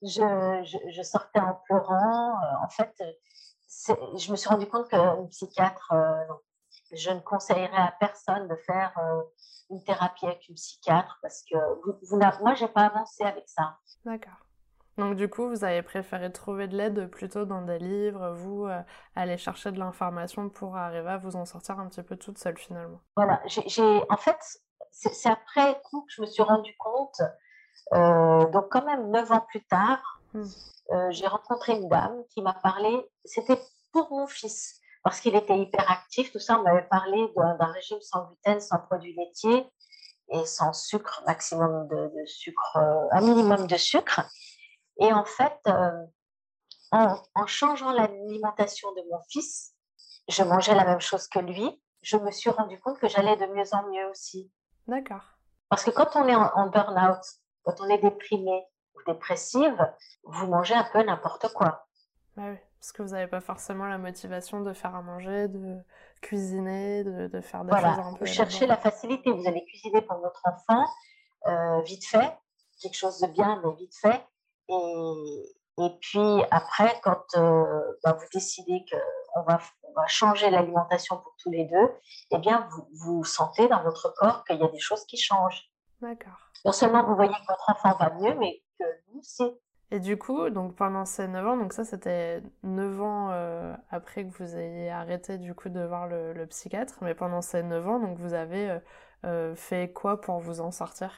je, 0.03 0.81
je, 0.93 1.01
sortais 1.01 1.39
en 1.39 1.55
pleurant. 1.65 2.33
Euh, 2.35 2.65
en 2.65 2.69
fait, 2.69 2.93
je 3.67 4.31
me 4.31 4.35
suis 4.35 4.50
rendu 4.50 4.67
compte 4.67 4.89
qu'une 4.89 5.29
psychiatre, 5.29 5.93
je 6.93 7.10
ne 7.12 7.19
conseillerais 7.19 7.77
à 7.77 7.93
personne 8.00 8.48
de 8.48 8.55
faire 8.55 8.93
une 9.69 9.83
thérapie 9.83 10.25
avec 10.25 10.48
une 10.50 10.55
psychiatre 10.55 11.17
parce 11.21 11.43
que 11.50 11.57
vous, 11.83 11.93
vous 12.10 12.17
moi, 12.41 12.53
je 12.55 12.65
n'ai 12.65 12.71
pas 12.71 12.86
avancé 12.86 13.24
avec 13.24 13.48
ça. 13.48 13.77
D'accord. 14.05 14.38
Donc 14.98 15.15
du 15.15 15.29
coup, 15.29 15.48
vous 15.48 15.63
avez 15.63 15.81
préféré 15.81 16.31
trouver 16.31 16.67
de 16.67 16.75
l'aide 16.75 17.10
plutôt 17.10 17.45
dans 17.45 17.62
des 17.62 17.79
livres, 17.79 18.33
vous 18.36 18.65
euh, 18.65 18.81
aller 19.15 19.38
chercher 19.38 19.71
de 19.71 19.79
l'information 19.79 20.50
pour 20.50 20.75
arriver 20.75 21.10
à 21.10 21.17
vous 21.17 21.36
en 21.36 21.45
sortir 21.45 21.79
un 21.79 21.88
petit 21.88 22.03
peu 22.03 22.17
toute 22.17 22.38
seule 22.38 22.57
finalement? 22.57 23.00
Voilà, 23.15 23.41
j'ai 23.48 24.01
en 24.10 24.17
fait, 24.17 24.38
c'est 24.91 25.29
après 25.29 25.81
coup 25.89 26.01
que 26.01 26.13
je 26.13 26.21
me 26.21 26.27
suis 26.27 26.43
rendu 26.43 26.75
compte, 26.77 27.21
euh, 27.93 28.45
donc 28.48 28.67
quand 28.69 28.86
même 28.86 29.10
neuf 29.10 29.31
ans 29.31 29.45
plus 29.48 29.63
tard, 29.63 30.21
hmm. 30.33 30.43
euh, 30.91 31.12
j'ai 31.12 31.27
rencontré 31.27 31.74
une 31.74 31.88
dame 31.88 32.24
qui 32.29 32.41
m'a 32.41 32.53
parlé, 32.53 33.10
c'était 33.24 33.60
pour 33.93 34.12
mon 34.12 34.27
fils, 34.27 34.80
parce 35.03 35.20
qu'il 35.20 35.36
était 35.36 35.58
hyperactif, 35.58 36.31
tout 36.31 36.39
ça, 36.39 36.60
on 36.60 36.63
m'avait 36.63 36.88
parlé 36.88 37.31
d'un 37.36 37.72
régime 37.72 38.01
sans 38.01 38.25
gluten, 38.25 38.60
sans 38.60 38.79
produits 38.79 39.15
laitiers 39.15 39.67
et 40.29 40.46
sans 40.46 40.74
sucre, 40.74 41.24
maximum 41.25 41.88
de, 41.88 42.12
de 42.15 42.25
sucre, 42.25 42.77
un 43.12 43.22
minimum 43.22 43.67
de 43.67 43.77
sucre. 43.77 44.22
Et 45.00 45.12
en 45.12 45.25
fait, 45.25 45.60
euh, 45.67 46.05
en, 46.91 47.48
changeant 47.48 47.91
l'alimentation 47.91 48.91
de 48.93 49.01
mon 49.10 49.20
fils, 49.29 49.74
je 50.27 50.43
mangeais 50.43 50.75
la 50.75 50.86
même 50.86 51.01
chose 51.01 51.27
que 51.27 51.39
lui. 51.39 51.81
Je 52.01 52.17
me 52.17 52.31
suis 52.31 52.50
rendu 52.50 52.79
compte 52.79 53.00
que 53.00 53.08
j'allais 53.08 53.38
de 53.38 53.46
mieux 53.48 53.74
en 53.74 53.88
mieux 53.89 54.08
aussi. 54.10 54.51
D'accord. 54.88 55.24
Parce 55.70 55.84
que 55.84 55.91
quand 55.91 56.15
on 56.15 56.27
est 56.27 56.36
en, 56.36 56.67
burn-out, 56.67 57.24
quand 57.63 57.79
on 57.79 57.89
est 57.89 58.00
déprimé 58.00 58.63
ou 58.96 59.12
dépressive, 59.12 59.77
vous 60.24 60.48
mangez 60.48 60.74
un 60.74 60.84
peu 60.91 61.01
n'importe 61.03 61.51
quoi. 61.53 61.88
Bah 62.36 62.43
oui, 62.48 62.58
Parce 62.81 62.93
que 62.93 63.03
vous 63.03 63.09
n'avez 63.09 63.27
pas 63.27 63.41
forcément 63.41 63.85
la 63.85 64.00
motivation 64.00 64.61
de 64.61 64.73
faire 64.73 64.95
à 64.95 65.03
manger, 65.03 65.47
de 65.47 65.77
cuisiner, 66.19 67.03
de, 67.03 67.39
faire 67.41 67.63
des 67.63 67.69
voilà. 67.69 67.93
choses 67.95 68.05
un 68.05 68.13
peu. 68.13 68.25
Vous 68.25 68.31
cherchez 68.31 68.65
la 68.65 68.75
facilité. 68.75 69.31
Vous 69.31 69.47
allez 69.47 69.63
cuisiner 69.65 70.01
pour 70.01 70.17
votre 70.17 70.41
enfant, 70.45 70.88
euh, 71.45 71.81
vite 71.81 72.03
fait, 72.07 72.35
quelque 72.81 72.95
chose 72.97 73.19
de 73.19 73.27
bien, 73.27 73.61
mais 73.63 73.75
vite 73.75 73.95
fait. 73.95 74.25
Et, 74.67 75.53
et 75.77 75.89
puis 76.01 76.43
après, 76.50 77.00
quand 77.03 77.23
euh, 77.35 78.00
bah, 78.03 78.17
vous 78.19 78.27
décidez 78.33 78.83
qu'on 78.91 79.43
va, 79.43 79.59
on 79.83 79.93
va 79.93 80.07
changer 80.07 80.50
l'alimentation 80.50 81.17
pour 81.17 81.35
tous 81.38 81.51
les 81.51 81.65
deux, 81.65 81.91
eh 82.31 82.39
bien, 82.39 82.67
vous, 82.71 82.88
vous 82.93 83.23
sentez 83.23 83.67
dans 83.67 83.83
votre 83.83 84.11
corps 84.17 84.43
qu'il 84.45 84.57
y 84.57 84.63
a 84.63 84.69
des 84.69 84.79
choses 84.79 85.05
qui 85.05 85.17
changent. 85.17 85.71
D'accord. 86.01 86.50
Non 86.65 86.71
seulement 86.71 87.03
vous 87.03 87.15
voyez 87.15 87.31
que 87.31 87.47
votre 87.47 87.69
enfant 87.69 87.95
va 88.00 88.09
mieux, 88.15 88.33
mais 88.39 88.63
que 88.79 88.85
vous 89.05 89.19
aussi. 89.19 89.43
Et 89.93 90.00
du 90.00 90.17
coup, 90.17 90.50
donc 90.50 90.74
pendant 90.75 91.03
ces 91.03 91.27
9 91.27 91.48
ans, 91.48 91.57
donc 91.57 91.74
ça 91.74 91.83
c'était 91.83 92.41
9 92.63 93.01
ans 93.01 93.29
euh, 93.31 93.75
après 93.89 94.25
que 94.25 94.31
vous 94.31 94.55
ayez 94.55 94.89
arrêté 94.89 95.38
du 95.38 95.53
coup 95.53 95.67
de 95.67 95.81
voir 95.81 96.07
le, 96.07 96.45
psychiatre, 96.45 96.95
mais 97.01 97.13
pendant 97.13 97.41
ces 97.41 97.62
9 97.62 97.88
ans, 97.89 98.00
donc 98.00 98.17
vous 98.17 98.33
avez 98.33 98.69
euh, 98.69 98.79
euh, 99.25 99.55
fait 99.55 99.91
quoi 99.91 100.21
pour 100.21 100.39
vous 100.39 100.62
en 100.62 100.71
sortir 100.71 101.12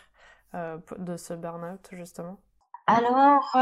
de 1.00 1.18
ce 1.18 1.34
burn-out 1.34 1.88
justement? 1.92 2.38
Alors, 2.86 3.56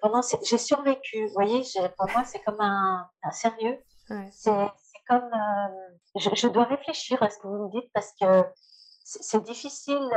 pendant 0.00 0.20
j'ai 0.44 0.58
survécu, 0.58 1.26
vous 1.26 1.32
voyez, 1.32 1.62
pour 1.96 2.08
moi 2.10 2.24
c'est 2.24 2.40
comme 2.40 2.60
un, 2.60 3.08
sérieux. 3.30 3.78
C'est 4.30 4.50
comme, 5.08 5.30
je, 6.16 6.30
je, 6.34 6.48
dois 6.48 6.64
réfléchir 6.64 7.20
à 7.22 7.30
ce 7.30 7.38
que 7.38 7.48
vous 7.48 7.64
me 7.64 7.70
dites 7.70 7.90
parce 7.92 8.12
que 8.20 8.44
c'est 9.06 9.44
difficile, 9.44 10.10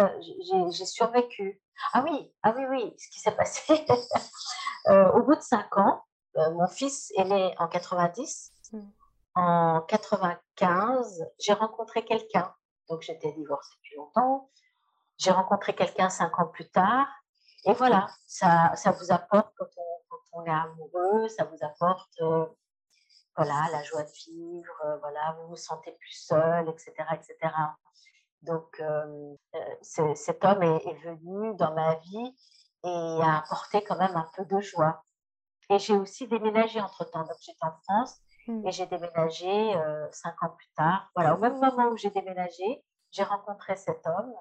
j'ai 0.71 0.85
survécu. 0.85 1.61
Ah 1.93 2.03
oui, 2.03 2.33
ah 2.41 2.53
oui, 2.57 2.65
oui, 2.69 2.95
ce 2.97 3.07
qui 3.09 3.19
s'est 3.19 3.35
passé, 3.35 3.85
euh, 4.87 5.11
au 5.11 5.21
bout 5.21 5.35
de 5.35 5.41
cinq 5.41 5.77
ans, 5.77 6.03
euh, 6.37 6.51
mon 6.55 6.67
fils 6.67 7.11
est 7.15 7.25
né 7.25 7.53
en 7.59 7.67
90. 7.67 8.51
Hmm. 8.71 8.81
En 9.35 9.81
95, 9.81 11.23
j'ai 11.39 11.53
rencontré 11.53 12.03
quelqu'un. 12.03 12.51
Donc 12.89 13.03
j'étais 13.03 13.31
divorcée 13.33 13.75
depuis 13.77 13.95
longtemps. 13.95 14.49
J'ai 15.17 15.31
rencontré 15.31 15.75
quelqu'un 15.75 16.09
cinq 16.09 16.39
ans 16.39 16.47
plus 16.47 16.69
tard. 16.71 17.07
Et 17.65 17.73
voilà, 17.73 18.07
ça, 18.25 18.75
ça 18.75 18.91
vous 18.91 19.11
apporte, 19.11 19.53
quand 19.55 19.67
on, 20.33 20.45
est 20.45 20.49
amoureux, 20.49 21.27
ça 21.27 21.43
vous 21.43 21.57
apporte 21.61 22.09
euh, 22.21 22.45
voilà, 23.35 23.67
la 23.71 23.83
joie 23.83 24.01
de 24.01 24.11
vivre, 24.25 24.97
voilà, 25.01 25.37
vous 25.39 25.49
vous 25.49 25.55
sentez 25.57 25.91
plus 25.91 26.25
seul, 26.25 26.67
etc. 26.69 26.93
etc. 27.13 27.53
Donc, 28.43 28.79
euh, 28.79 29.35
euh, 29.55 30.15
cet 30.15 30.45
homme 30.45 30.63
est, 30.63 30.93
venu 31.03 31.55
dans 31.55 31.73
ma 31.73 31.95
vie 31.95 32.35
et 32.85 33.19
a 33.21 33.39
apporté 33.39 33.83
quand 33.83 33.97
même 33.97 34.15
un 34.15 34.29
peu 34.35 34.45
de 34.45 34.59
joie. 34.59 35.03
Et 35.69 35.77
j'ai 35.77 35.95
aussi 35.95 36.27
déménagé 36.27 36.79
entre-temps. 36.79 37.23
Donc, 37.23 37.37
j'étais 37.41 37.65
en 37.65 37.75
France 37.83 38.17
mmh. 38.47 38.67
et 38.67 38.71
j'ai 38.71 38.85
déménagé 38.85 39.75
euh, 39.75 40.07
cinq 40.11 40.41
ans 40.43 40.49
plus 40.57 40.69
tard. 40.75 41.11
Voilà, 41.15 41.35
au 41.35 41.37
même 41.37 41.59
moment 41.59 41.89
où 41.89 41.97
j'ai 41.97 42.09
déménagé, 42.09 42.83
j'ai 43.11 43.23
rencontré 43.23 43.75
cet 43.75 44.05
homme 44.07 44.33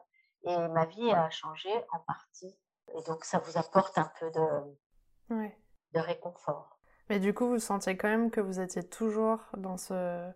et 0.45 0.57
ma 0.69 0.87
vie 0.87 1.11
a 1.11 1.29
changé 1.31 1.71
en 1.93 1.99
partie. 2.01 2.57
Et 2.97 3.03
donc, 3.03 3.25
ça 3.25 3.39
vous 3.39 3.59
apporte 3.59 3.99
un 3.99 4.11
peu 4.21 4.31
de, 4.31 5.45
de 5.93 6.01
réconfort. 6.01 6.79
Mais 7.11 7.19
du 7.19 7.35
coup, 7.35 7.49
vous 7.49 7.59
sentiez 7.59 7.97
quand 7.97 8.09
même 8.09 8.31
que 8.31 8.41
vous 8.41 8.61
étiez 8.61 8.83
toujours 8.83 9.41
dans 9.57 9.77
ce, 9.77 10.31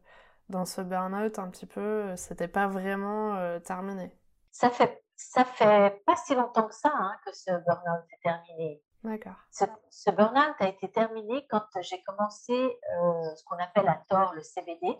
dans 0.53 0.65
ce 0.65 0.81
burn-out 0.81 1.39
un 1.41 1.51
petit 1.51 1.67
peu, 1.67 1.81
euh, 1.81 2.17
c'était 2.17 2.47
pas 2.47 2.69
vraiment 2.69 3.35
euh, 3.35 3.59
terminé 3.59 4.17
Ça 4.53 4.71
fait, 4.71 5.03
ça 5.17 5.45
fait 5.45 6.01
pas 6.07 6.15
si 6.15 6.37
longtemps 6.37 6.69
que 6.69 6.75
ça 6.75 6.93
hein, 6.95 7.17
que 7.27 7.33
ce 7.35 7.51
burn-out 7.51 8.05
est 8.13 8.23
terminé. 8.23 8.83
D'accord. 9.03 9.35
Ce, 9.51 9.65
ce 9.91 10.11
burn-out 10.11 10.55
a 10.61 10.69
été 10.69 10.93
terminé 10.93 11.45
quand 11.51 11.65
j'ai 11.81 12.01
commencé 12.05 12.53
euh, 12.53 13.35
ce 13.35 13.43
qu'on 13.45 13.59
appelle 13.59 13.89
à 13.89 14.01
tort 14.09 14.33
le 14.35 14.43
CBD. 14.43 14.97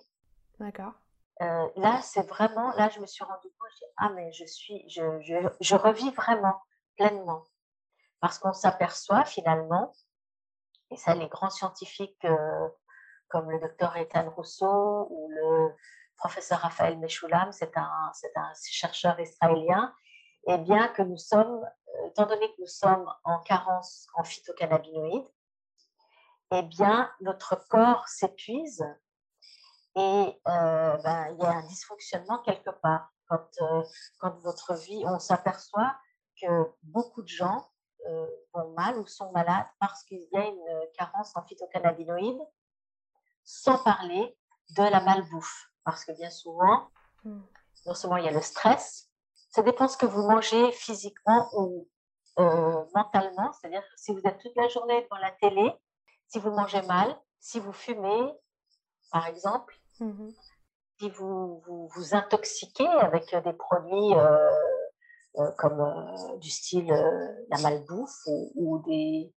D'accord. 0.59 0.95
là, 1.41 2.01
c'est 2.03 2.27
vraiment, 2.29 2.73
là, 2.73 2.89
je 2.89 3.01
me 3.01 3.07
suis 3.07 3.25
rendu 3.25 3.49
compte, 3.59 3.91
ah, 3.97 4.11
mais 4.15 4.33
je 4.33 4.45
suis, 4.45 4.89
je, 4.89 5.21
je, 5.21 5.35
je 5.61 5.77
revis 5.77 6.11
vraiment 6.11 6.61
pleinement. 6.97 7.45
Parce 8.21 8.39
qu'on 8.39 8.53
s'aperçoit 8.53 9.25
finalement, 9.25 9.93
et 10.91 10.97
ça, 10.97 11.15
les 11.15 11.29
grands 11.29 11.51
scientifiques 11.51 12.25
comme 13.33 13.51
le 13.51 13.59
docteur 13.59 13.97
Ethan 13.97 14.29
Rousseau 14.31 15.09
ou 15.11 15.31
le 15.31 15.75
professeur 16.17 16.59
Raphaël 16.59 16.99
Meshoulam, 16.99 17.51
c'est 17.51 17.77
un, 17.79 18.13
un, 18.37 18.53
chercheur 18.71 19.19
israélien, 19.19 19.93
et 20.47 20.59
bien 20.59 20.89
que 20.89 21.01
nous 21.01 21.17
sommes, 21.17 21.65
euh, 21.65 22.09
étant 22.09 22.27
donné 22.27 22.47
que 22.53 22.61
nous 22.61 22.67
sommes 22.67 23.11
en 23.25 23.39
carence 23.41 24.07
en 24.15 24.23
phytocannabinoïdes, 24.23 25.27
eh 26.55 26.63
bien, 26.63 27.11
notre 27.23 27.57
corps 27.69 28.07
s'épuise 28.07 28.85
et 29.97 30.41
euh, 30.49 30.97
ben, 30.99 31.35
il 31.35 31.43
y 31.43 31.47
a 31.47 31.53
un 31.53 31.67
dysfonctionnement 31.67 32.39
quelque 32.41 32.71
part. 32.83 33.11
Quand, 33.29 33.49
euh, 33.63 33.83
quand 34.19 34.37
votre 34.41 34.75
vie, 34.75 35.03
on 35.07 35.19
s'aperçoit 35.19 35.97
que 36.41 36.71
beaucoup 36.83 37.23
de 37.23 37.29
gens 37.29 37.67
vont 38.53 38.73
mal 38.73 38.99
ou 38.99 39.07
sont 39.07 39.31
malades 39.31 39.69
parce 39.79 40.03
qu'il 40.03 40.27
y 40.33 40.37
a 40.37 40.45
une 40.45 40.91
carence 40.99 41.35
en 41.37 41.43
phytocannabinoïdes 41.45 42.43
sans 43.45 43.83
parler 43.83 44.37
de 44.77 44.83
la 44.83 45.01
malbouffe. 45.01 45.71
Parce 45.85 46.05
que 46.05 46.13
bien 46.13 46.31
souvent, 46.31 46.89
non 47.25 47.95
seulement 47.95 48.17
il 48.17 48.25
y 48.25 48.29
a 48.29 48.33
le 48.33 48.41
stress, 48.41 49.09
ça 49.51 49.63
dépend 49.63 49.89
ce 49.89 49.97
que 49.97 50.07
vous 50.07 50.23
mangez 50.23 50.73
physiquement 50.73 51.49
ou 51.55 51.89
euh, 52.39 52.85
mentalement. 52.95 53.53
C'est-à-dire 53.53 53.83
si 53.97 54.13
vous 54.13 54.21
êtes 54.25 54.39
toute 54.39 54.57
la 54.57 54.69
journée 54.69 55.03
devant 55.03 55.21
la 55.21 55.33
télé, 55.33 55.73
si 56.29 56.39
vous 56.39 56.51
mangez 56.51 56.83
mal, 56.83 57.15
si 57.41 57.59
vous 57.61 57.73
fumez, 57.73 58.33
par 59.11 59.27
exemple, 59.27 59.77
hmm. 60.01 60.31
si 60.99 61.11
vous, 61.11 61.63
vous, 61.67 62.15
intoxiquez 62.15 62.89
avec 62.89 63.35
des 63.45 63.53
produits 63.53 64.15
euh, 64.15 64.49
euh, 65.37 65.51
comme 65.59 65.85
du 66.39 66.49
style 66.49 66.87
la 67.51 67.59
malbouffe 67.59 68.27
ou 68.55 68.79
des, 68.87 69.35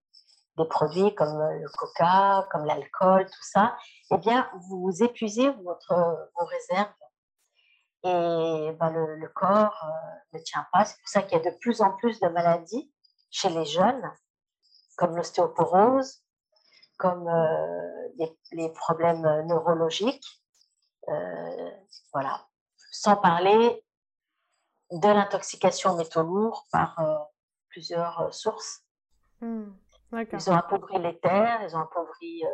des 0.58 0.66
produits 0.66 1.14
comme 1.16 1.38
le 1.38 1.68
coca, 1.78 2.48
comme 2.52 2.66
l'alcool, 2.66 3.26
tout 3.26 3.44
ça, 3.44 3.76
eh 4.12 4.18
bien, 4.18 4.50
vous 4.70 5.04
épuisez 5.04 5.50
vos 5.50 6.46
réserves 6.46 6.94
et 8.06 8.72
ben, 8.80 8.92
le, 8.92 9.28
corps 9.30 9.84
euh, 9.84 10.38
ne 10.38 10.44
tient 10.44 10.68
pas. 10.72 10.86
C'est 10.86 10.98
pour 11.00 11.10
ça 11.10 11.24
qu'il 11.24 11.38
y 11.40 11.42
a 11.42 11.52
de 11.52 11.58
plus 11.58 11.82
en 11.82 11.92
plus 11.98 12.20
de 12.20 12.28
maladies 12.28 12.92
chez 13.32 13.50
les 13.50 13.66
jeunes, 13.66 14.12
comme 14.96 15.16
l'ostéoporose, 15.16 16.24
comme 16.98 17.28
euh, 17.28 18.28
les, 18.52 18.70
problèmes 18.70 19.48
neurologiques. 19.48 20.44
Euh, 21.08 21.72
voilà. 22.14 22.46
Sans 22.92 23.16
parler 23.16 23.84
de 24.92 25.08
l'intoxication 25.08 25.94
aux 25.94 25.98
métaux 25.98 26.22
lourds 26.22 26.68
par 26.72 27.30
plusieurs 27.70 28.32
sources. 28.34 28.84
Hmm. 29.42 29.72
Ils 30.22 30.50
ont 30.50 30.56
appauvri 30.56 31.00
les 31.00 31.18
terres, 31.20 31.62
ils 31.64 31.76
ont 31.76 31.82
appauvri 31.82 32.44
euh, 32.44 32.48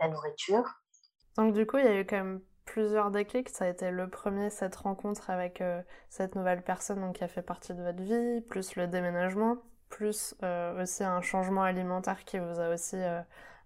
la 0.00 0.08
nourriture. 0.08 0.64
Donc 1.36 1.52
du 1.54 1.66
coup, 1.66 1.78
il 1.78 1.84
y 1.84 1.88
a 1.88 2.00
eu 2.00 2.06
quand 2.06 2.16
même 2.16 2.40
plusieurs 2.64 3.10
déclics. 3.10 3.48
Ça 3.48 3.64
a 3.64 3.68
été 3.68 3.90
le 3.90 4.08
premier, 4.08 4.50
cette 4.50 4.76
rencontre 4.76 5.30
avec 5.30 5.60
euh, 5.60 5.82
cette 6.08 6.34
nouvelle 6.34 6.62
personne 6.62 7.00
donc, 7.00 7.16
qui 7.16 7.24
a 7.24 7.28
fait 7.28 7.42
partie 7.42 7.74
de 7.74 7.82
votre 7.82 8.02
vie, 8.02 8.40
plus 8.42 8.76
le 8.76 8.86
déménagement, 8.86 9.56
plus 9.88 10.34
euh, 10.42 10.82
aussi 10.82 11.04
un 11.04 11.20
changement 11.20 11.62
alimentaire 11.62 12.24
qui 12.24 12.38
vous 12.38 12.60
a 12.60 12.70
aussi 12.70 12.96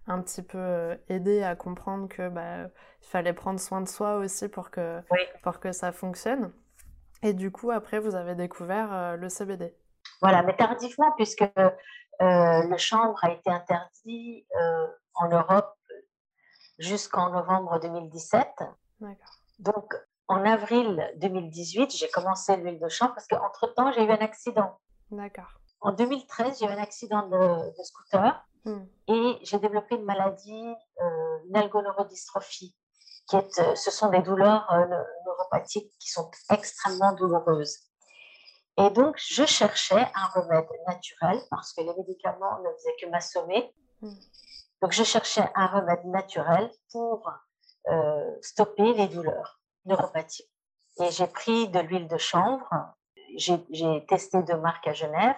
un 0.07 0.21
petit 0.21 0.41
peu 0.41 0.97
aidé 1.07 1.43
à 1.43 1.55
comprendre 1.55 2.07
que 2.07 2.29
bah, 2.29 2.69
il 3.01 3.07
fallait 3.07 3.33
prendre 3.33 3.59
soin 3.59 3.81
de 3.81 3.87
soi 3.87 4.15
aussi 4.15 4.47
pour 4.47 4.71
que, 4.71 5.01
pour 5.43 5.59
que 5.59 5.71
ça 5.71 5.91
fonctionne. 5.91 6.51
Et 7.21 7.33
du 7.33 7.51
coup, 7.51 7.69
après, 7.69 7.99
vous 7.99 8.15
avez 8.15 8.33
découvert 8.33 9.17
le 9.17 9.29
CBD. 9.29 9.75
Voilà, 10.21 10.41
mais 10.41 10.55
tardivement, 10.55 11.11
puisque 11.17 11.43
le 12.19 12.77
chanvre 12.77 13.17
a 13.23 13.31
été 13.31 13.49
interdit 13.49 14.45
euh, 14.59 14.87
en 15.15 15.29
Europe 15.29 15.73
jusqu'en 16.77 17.29
novembre 17.29 17.79
2017. 17.79 18.47
Donc, 19.59 19.95
en 20.27 20.45
avril 20.45 21.11
2018, 21.17 21.91
j'ai 21.95 22.09
commencé 22.09 22.55
l'huile 22.57 22.79
de 22.79 22.89
chanvre 22.89 23.13
parce 23.13 23.27
qu'entre-temps, 23.27 23.91
j'ai 23.91 24.03
eu 24.03 24.11
un 24.11 24.17
accident. 24.17 24.79
D'accord. 25.11 25.59
En 25.81 25.91
2013, 25.91 26.59
j'ai 26.59 26.65
eu 26.65 26.69
un 26.69 26.81
accident 26.81 27.27
de, 27.27 27.83
scooter 27.83 28.45
hmm. 28.65 28.83
et 29.07 29.39
j'ai 29.41 29.59
développé 29.59 29.95
une 29.95 30.05
maladie, 30.05 30.75
euh, 31.01 31.37
une 31.47 31.55
algoneurodystrophie, 31.55 32.75
qui 33.27 33.35
est, 33.37 33.75
ce 33.75 33.91
sont 33.91 34.09
des 34.09 34.21
douleurs 34.21 34.67
neuropathiques 35.25 35.91
qui 35.99 36.09
sont 36.09 36.29
extrêmement 36.49 37.13
douloureuses. 37.13 37.88
Et 38.79 38.89
donc, 38.91 39.17
je 39.17 39.45
cherchais 39.45 40.07
un 40.15 40.25
remède 40.33 40.67
naturel 40.87 41.39
parce 41.49 41.73
que 41.73 41.81
les 41.81 41.93
médicaments 41.93 42.59
ne 42.59 42.69
faisaient 42.75 42.95
que 43.01 43.07
m'assommer. 43.07 43.73
Hmm. 44.01 44.13
Donc, 44.81 44.93
je 44.93 45.03
cherchais 45.03 45.43
un 45.53 45.67
remède 45.67 46.05
naturel 46.05 46.71
pour 46.91 47.29
euh, 47.89 48.35
stopper 48.41 48.93
les 48.93 49.07
douleurs 49.09 49.59
neuropathiques. 49.85 50.49
Et 51.01 51.11
j'ai 51.11 51.27
pris 51.27 51.67
de 51.67 51.79
l'huile 51.79 52.07
de 52.07 52.17
chanvre. 52.17 52.67
J'ai 53.37 54.05
testé 54.07 54.41
deux 54.43 54.57
marques 54.57 54.87
à 54.87 54.93
Genève. 54.93 55.37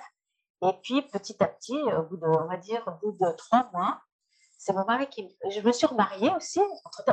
Et 0.63 0.74
puis, 0.83 1.01
petit 1.01 1.41
à 1.43 1.48
petit, 1.48 1.81
au 1.81 2.03
bout 2.03 2.17
de, 2.17 2.27
on 2.27 2.48
va 2.48 2.57
dire, 2.57 2.83
au 2.88 3.12
bout 3.12 3.17
de 3.19 3.31
trois 3.31 3.69
mois, 3.74 4.00
c'est 4.60 4.74
mon 4.74 4.86
mari 4.86 5.07
qui. 5.07 5.36
Je 5.50 5.62
me 5.62 5.71
suis 5.71 5.88
remariée 5.88 6.29
aussi. 6.36 6.62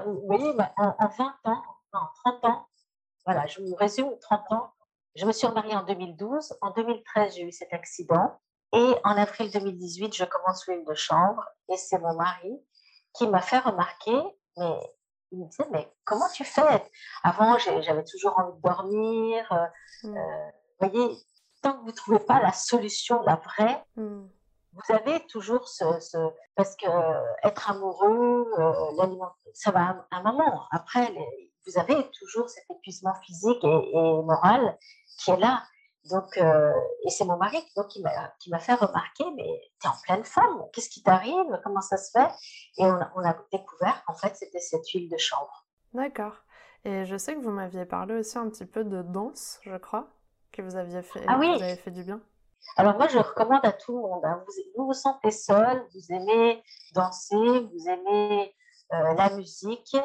Vous 0.04 0.26
voyez, 0.26 0.52
en, 0.76 1.08
20 1.08 1.35
ans, 1.44 1.62
en 1.94 2.06
30 2.25 2.44
ans, 2.44 2.66
voilà, 3.25 3.47
je 3.47 3.62
vous 3.62 3.75
résume 3.75 4.11
30 4.20 4.52
ans. 4.52 4.73
Je 5.18 5.26
me 5.26 5.32
suis 5.32 5.48
remariée 5.48 5.75
en 5.75 5.82
2012. 5.82 6.58
En 6.60 6.70
2013, 6.70 7.34
j'ai 7.34 7.42
eu 7.42 7.50
cet 7.50 7.72
accident. 7.72 8.38
Et 8.72 8.94
en 9.02 9.16
avril 9.16 9.50
2018, 9.50 10.14
je 10.14 10.25
commence 10.25 10.64
l'huile 10.68 10.84
de 10.84 10.94
chambre. 10.94 11.44
Et 11.68 11.76
c'est 11.76 11.98
mon 11.98 12.14
mari 12.14 12.62
qui 13.14 13.26
m'a 13.26 13.40
fait 13.40 13.58
remarquer, 13.58 14.16
mais 14.56 14.78
il 15.32 15.40
me 15.40 15.48
disait, 15.48 15.66
mais 15.72 15.92
comment 16.04 16.28
tu 16.32 16.44
fais? 16.44 16.88
Avant, 17.25 17.58
j'avais 17.58 18.04
toujours 18.04 18.38
envie 18.38 18.56
de 18.58 18.62
dormir. 18.62 19.52
Euh, 19.52 20.08
mmh. 20.08 20.16
euh, 20.16 20.50
vous 20.78 20.88
voyez, 20.88 21.16
tant 21.62 21.72
que 21.72 21.80
vous 21.80 21.87
ne 21.87 21.92
trouvez 21.92 22.20
pas 22.20 22.40
la 22.40 22.52
solution, 22.52 23.20
la 23.22 23.34
vraie, 23.34 23.84
mmh. 23.96 24.25
vous 24.72 24.94
avez 24.94 25.26
toujours 25.26 25.66
ce, 25.66 25.84
parce 26.54 26.76
que 26.76 26.87
euh, 26.87 27.25
être 27.42 27.70
amoureux, 27.70 28.46
ça 29.52 29.72
va 29.72 30.06
à 30.12 30.18
un 30.18 30.22
moment. 30.22 30.66
Après, 30.70 31.12
vous 31.66 31.78
avez 31.78 31.96
toujours 32.18 32.48
cet 32.48 32.64
épuisement 32.70 33.14
physique 33.24 33.62
et, 33.62 34.22
moral 34.22 34.78
qui 35.18 35.30
est 35.30 35.36
là. 35.36 35.62
Donc, 36.10 36.38
et 36.38 37.10
c'est 37.10 37.26
mon 37.26 37.36
mari 37.36 37.58
donc, 37.76 37.88
qui 37.88 38.00
m'a 38.50 38.58
fait 38.58 38.74
remarquer, 38.74 39.24
mais 39.36 39.60
tu 39.80 39.86
es 39.86 39.90
en 39.90 39.94
pleine 40.02 40.24
forme, 40.24 40.64
qu'est-ce 40.72 40.88
qui 40.88 41.02
t'arrive, 41.02 41.60
comment 41.62 41.82
ça 41.82 41.98
se 41.98 42.10
fait? 42.12 42.30
Et 42.78 42.84
on 42.84 42.94
a, 42.94 43.12
on 43.14 43.24
a 43.24 43.36
découvert 43.52 44.02
qu'en 44.06 44.14
fait, 44.14 44.34
c'était 44.34 44.60
cette 44.60 44.88
huile 44.88 45.10
de 45.10 45.18
chanvre. 45.18 45.66
D'accord. 45.92 46.34
Et 46.84 47.04
je 47.04 47.16
sais 47.16 47.34
que 47.34 47.40
vous 47.40 47.50
m'aviez 47.50 47.84
parlé 47.84 48.14
aussi 48.14 48.38
un 48.38 48.48
petit 48.48 48.64
peu 48.64 48.84
de 48.84 49.02
danse, 49.02 49.58
je 49.62 49.76
crois, 49.76 50.08
que 50.52 50.62
vous 50.62 50.76
aviez 50.76 51.02
fait, 51.02 51.22
ah 51.26 51.36
oui. 51.38 51.54
vous 51.56 51.62
avez 51.62 51.76
fait 51.76 51.90
du 51.90 52.04
bien. 52.04 52.20
Alors 52.76 52.96
moi, 52.96 53.08
je 53.08 53.18
recommande 53.18 53.64
à 53.64 53.72
tout 53.72 53.96
le 53.96 54.02
monde. 54.02 54.24
Hein. 54.24 54.42
Vous, 54.46 54.86
vous, 54.86 54.92
sentez 54.92 55.30
seul, 55.30 55.84
vous 55.94 56.12
aimez 56.14 56.62
danser, 56.94 57.36
vous 57.36 57.88
aimez 57.88 58.54
euh, 58.92 59.14
la 59.14 59.30
musique, 59.36 59.96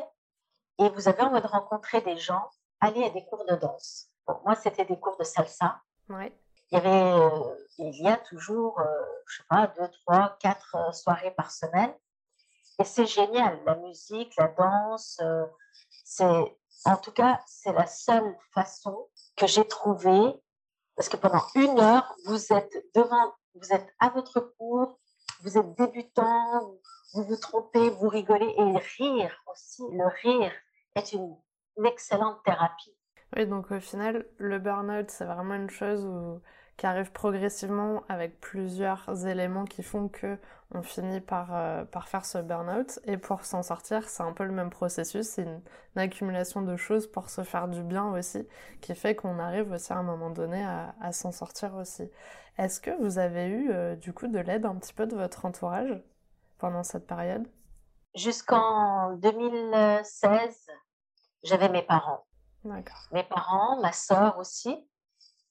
et 0.79 0.89
vous 0.89 1.07
avez 1.07 1.21
envie 1.21 1.41
de 1.41 1.47
rencontrer 1.47 2.01
des 2.01 2.17
gens, 2.17 2.49
allez 2.79 3.03
à 3.03 3.09
des 3.09 3.25
cours 3.25 3.45
de 3.45 3.55
danse. 3.55 4.09
moi, 4.45 4.55
c'était 4.55 4.85
des 4.85 4.99
cours 4.99 5.17
de 5.17 5.23
salsa. 5.23 5.81
Ouais. 6.09 6.37
Il 6.71 6.75
y 6.75 6.77
avait, 6.77 6.89
euh, 6.89 7.55
il 7.77 8.01
y 8.01 8.07
a 8.07 8.17
toujours, 8.17 8.79
je 8.79 8.83
euh, 8.83 9.05
je 9.27 9.37
sais 9.37 9.43
pas, 9.49 9.67
deux, 9.67 9.89
trois, 9.89 10.37
quatre 10.39 10.93
soirées 10.93 11.31
par 11.31 11.51
semaine. 11.51 11.93
Et 12.79 12.83
c'est 12.83 13.05
génial, 13.05 13.59
la 13.65 13.75
musique, 13.75 14.35
la 14.37 14.47
danse, 14.47 15.21
c'est, 16.03 16.57
en 16.85 16.97
tout 16.97 17.11
cas, 17.11 17.39
c'est 17.45 17.71
la 17.73 17.85
seule 17.85 18.35
façon 18.53 19.07
que 19.35 19.45
j'ai 19.45 19.67
trouvée 19.67 20.41
parce 20.95 21.09
que 21.09 21.17
pendant 21.17 21.43
une 21.55 21.79
heure, 21.79 22.15
vous 22.25 22.53
êtes 22.53 22.85
devant, 22.93 23.33
vous 23.55 23.71
êtes 23.71 23.87
à 23.99 24.09
votre 24.09 24.39
cours, 24.57 24.99
vous 25.41 25.57
êtes 25.57 25.75
débutant, 25.75 26.61
vous 27.13 27.23
vous 27.23 27.35
trompez, 27.35 27.89
vous 27.89 28.09
rigolez 28.09 28.53
et 28.57 28.77
rire 28.97 29.35
aussi. 29.51 29.83
Le 29.91 30.05
rire 30.21 30.51
est 30.95 31.13
une, 31.13 31.35
excellente 31.85 32.43
thérapie. 32.43 32.95
Oui, 33.35 33.47
donc 33.47 33.71
au 33.71 33.79
final, 33.79 34.25
le 34.37 34.59
burn-out, 34.59 35.09
c'est 35.09 35.25
vraiment 35.25 35.55
une 35.55 35.69
chose 35.69 36.07
qui 36.77 36.85
arrive 36.85 37.11
progressivement 37.11 38.03
avec 38.09 38.39
plusieurs 38.39 39.27
éléments 39.27 39.65
qui 39.65 39.83
font 39.83 40.07
que 40.07 40.37
on 40.71 40.81
finit 40.81 41.21
par, 41.21 41.55
euh, 41.55 41.85
par 41.85 42.07
faire 42.07 42.25
ce 42.25 42.39
burn-out. 42.39 42.99
Et 43.05 43.17
pour 43.17 43.45
s'en 43.45 43.61
sortir, 43.61 44.09
c'est 44.09 44.23
un 44.23 44.33
peu 44.33 44.43
le 44.43 44.51
même 44.51 44.69
processus. 44.71 45.27
C'est 45.27 45.43
une, 45.43 45.61
accumulation 45.95 46.63
de 46.63 46.75
choses 46.75 47.05
pour 47.05 47.29
se 47.29 47.43
faire 47.43 47.67
du 47.67 47.83
bien 47.83 48.11
aussi, 48.11 48.47
qui 48.81 48.95
fait 48.95 49.15
qu'on 49.15 49.37
arrive 49.37 49.71
aussi 49.71 49.93
à 49.93 49.97
un 49.97 50.03
moment 50.03 50.31
donné 50.31 50.65
à, 50.65 51.11
s'en 51.11 51.31
sortir 51.31 51.75
aussi. 51.75 52.09
Est-ce 52.57 52.81
que 52.81 52.91
vous 53.01 53.19
avez 53.19 53.45
eu 53.47 53.69
euh, 53.71 53.95
du 53.95 54.13
coup 54.13 54.27
de 54.27 54.39
l'aide 54.39 54.65
un 54.65 54.75
petit 54.75 54.93
peu 54.93 55.05
de 55.05 55.15
votre 55.15 55.45
entourage 55.45 56.01
pendant 56.57 56.83
cette 56.83 57.05
période? 57.05 57.47
Jusqu'en 58.15 59.13
2016, 59.17 60.67
j'avais 61.43 61.69
mes 61.69 61.81
parents. 61.81 62.25
Mes 63.11 63.23
parents, 63.23 63.81
ma 63.81 63.91
soeur 63.91 64.37
aussi. 64.37 64.87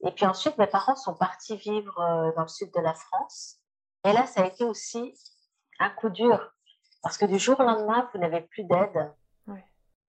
Et 0.05 0.11
puis 0.13 0.27
ensuite, 0.27 0.57
mes 0.59 0.67
parents 0.67 0.97
sont 0.97 1.15
partis 1.15 1.57
vivre 1.57 1.99
euh, 2.01 2.33
dans 2.37 2.43
le 2.43 2.49
sud 2.49 2.73
de 2.73 2.81
la 2.81 2.95
France. 2.95 3.59
Et 4.05 4.13
là, 4.13 4.27
ça 4.27 4.43
a 4.43 4.47
été 4.47 4.65
aussi 4.65 5.15
un 5.79 5.91
coup 5.91 6.09
dur, 6.09 6.53
parce 7.03 7.19
que 7.19 7.25
du 7.25 7.39
jour 7.39 7.59
au 7.61 7.63
lendemain, 7.63 8.09
vous 8.13 8.21
n'avez 8.21 8.41
plus 8.41 8.65
d'aide. 8.65 9.13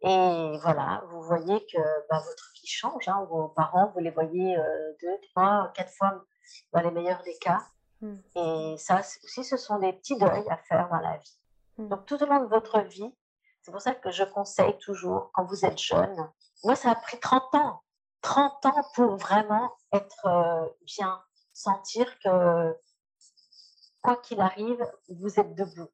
Et 0.06 0.58
voilà, 0.62 1.02
vous 1.12 1.22
voyez 1.22 1.66
que 1.66 1.78
bah, 2.10 2.20
votre 2.20 2.52
vie 2.56 2.68
change. 2.68 3.08
Hein. 3.08 3.26
Vos 3.30 3.48
parents, 3.48 3.90
vous 3.94 4.02
les 4.02 4.12
voyez 4.12 4.58
euh, 4.58 4.94
deux, 5.02 5.18
trois, 5.30 5.72
quatre 5.74 5.94
fois 5.94 6.26
dans 6.74 6.82
les 6.82 6.92
meilleurs 6.92 7.24
des 7.24 7.38
cas. 7.38 7.62
Hmm. 8.02 8.18
Et 8.36 8.76
ça 8.78 9.00
aussi, 9.00 9.46
ce 9.46 9.56
sont 9.56 9.80
des 9.80 9.94
petits 9.94 10.18
deuils 10.18 10.50
à 10.50 10.58
faire 10.58 10.90
dans 10.90 11.00
la 11.00 11.16
vie. 11.16 11.40
Hmm. 11.78 11.88
Donc 11.88 12.06
tout 12.06 12.22
au 12.22 12.26
long 12.26 12.42
de 12.42 12.50
votre 12.50 12.80
vie, 12.82 13.14
c'est 13.62 13.72
pour 13.72 13.82
ça 13.82 13.96
que 13.96 14.12
je 14.12 14.24
conseille 14.24 14.78
toujours, 14.80 15.32
quand 15.34 15.46
vous 15.46 15.66
êtes 15.66 15.80
jeune, 15.80 16.30
moi, 16.64 16.76
ça 16.76 16.92
a 16.92 16.96
pris 16.96 17.20
30 17.20 17.56
ans. 17.56 17.82
30 18.22 18.66
ans 18.68 18.84
pour 18.96 19.18
vraiment 19.18 19.76
être 19.92 20.26
euh, 20.26 20.66
bien, 20.86 21.22
sentir 21.52 22.08
que 22.20 22.74
quoi 24.02 24.16
qu'il 24.18 24.40
arrive, 24.40 24.80
vous 25.10 25.40
êtes 25.40 25.56
debout. 25.56 25.90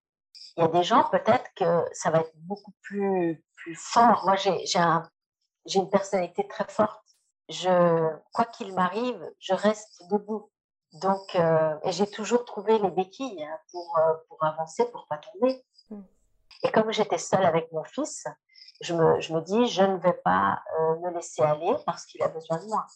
Il 0.55 0.61
y 0.61 0.63
a 0.63 0.67
des 0.67 0.83
gens, 0.83 1.09
peut-être 1.09 1.51
que 1.55 1.85
ça 1.93 2.11
va 2.11 2.19
être 2.19 2.33
beaucoup 2.35 2.73
plus, 2.81 3.43
plus 3.55 3.75
fort. 3.75 4.25
Moi, 4.25 4.35
j'ai 4.35 5.79
une 5.79 5.89
personnalité 5.89 6.47
très 6.47 6.67
forte. 6.67 7.03
Je, 7.49 8.15
quoi 8.31 8.45
qu'il 8.45 8.75
m'arrive, 8.75 9.19
je 9.39 9.53
reste 9.53 10.03
debout. 10.11 10.51
Donc, 10.93 11.35
euh, 11.35 11.75
j'ai 11.85 12.07
toujours 12.07 12.45
trouvé 12.45 12.79
les 12.79 12.89
béquilles 12.89 13.43
hein, 13.43 13.59
pour, 13.71 13.97
euh, 13.99 14.13
pour 14.27 14.43
avancer, 14.43 14.89
pour 14.91 15.05
pas 15.07 15.17
tomber. 15.17 15.63
Mm. 15.89 16.01
Et 16.63 16.71
comme 16.71 16.91
j'étais 16.91 17.17
seule 17.17 17.45
avec 17.45 17.71
mon 17.71 17.83
fils, 17.83 18.25
je 18.81 18.93
me, 18.93 19.19
je 19.19 19.33
me 19.33 19.41
dis, 19.41 19.67
je 19.67 19.83
ne 19.83 19.97
vais 19.97 20.13
pas 20.13 20.63
euh, 20.79 20.99
me 20.99 21.11
laisser 21.11 21.41
aller 21.41 21.75
parce 21.85 22.05
qu'il 22.05 22.23
a 22.23 22.27
besoin 22.27 22.57
de 22.57 22.65
moi. 22.65 22.87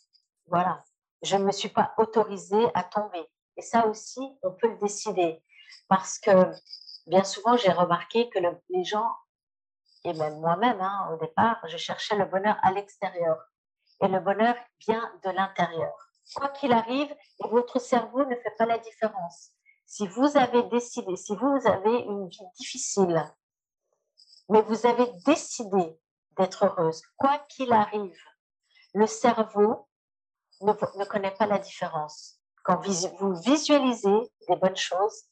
Voilà. 0.47 0.83
Je 1.21 1.37
ne 1.37 1.43
me 1.43 1.51
suis 1.51 1.69
pas 1.69 1.93
autorisée 1.97 2.67
à 2.73 2.83
tomber. 2.83 3.29
Et 3.57 3.61
ça 3.61 3.85
aussi, 3.85 4.21
on 4.41 4.51
peut 4.51 4.69
le 4.69 4.77
décider. 4.77 5.41
Parce 5.87 6.17
que 6.19 6.31
bien 7.07 7.23
souvent, 7.23 7.57
j'ai 7.57 7.71
remarqué 7.71 8.29
que 8.29 8.39
les 8.69 8.83
gens, 8.83 9.11
et 10.03 10.13
même 10.13 10.39
moi-même, 10.39 10.81
hein, 10.81 11.09
au 11.13 11.17
départ, 11.17 11.57
je 11.67 11.77
cherchais 11.77 12.15
le 12.15 12.25
bonheur 12.25 12.57
à 12.63 12.71
l'extérieur. 12.71 13.37
Et 14.01 14.07
le 14.07 14.19
bonheur 14.19 14.55
vient 14.85 15.11
de 15.23 15.29
l'intérieur. 15.29 15.93
Quoi 16.35 16.49
qu'il 16.49 16.71
arrive, 16.71 17.13
votre 17.39 17.79
cerveau 17.79 18.25
ne 18.25 18.35
fait 18.35 18.55
pas 18.57 18.65
la 18.65 18.77
différence. 18.77 19.51
Si 19.85 20.07
vous 20.07 20.37
avez 20.37 20.63
décidé, 20.63 21.15
si 21.15 21.35
vous 21.35 21.59
avez 21.65 21.99
une 21.99 22.27
vie 22.27 22.47
difficile, 22.57 23.23
mais 24.49 24.61
vous 24.61 24.85
avez 24.85 25.05
décidé 25.25 25.99
d'être 26.37 26.65
heureuse, 26.65 27.01
quoi 27.17 27.39
qu'il 27.49 27.71
arrive, 27.71 28.17
le 28.93 29.07
cerveau 29.07 29.87
ne, 30.61 30.71
ne 30.71 31.05
connaît 31.05 31.35
pas 31.35 31.45
la 31.45 31.59
différence 31.59 32.39
quand 32.63 32.81
vous 33.19 33.35
visualisez 33.35 34.31
des 34.47 34.55
bonnes 34.55 34.75
choses, 34.75 35.25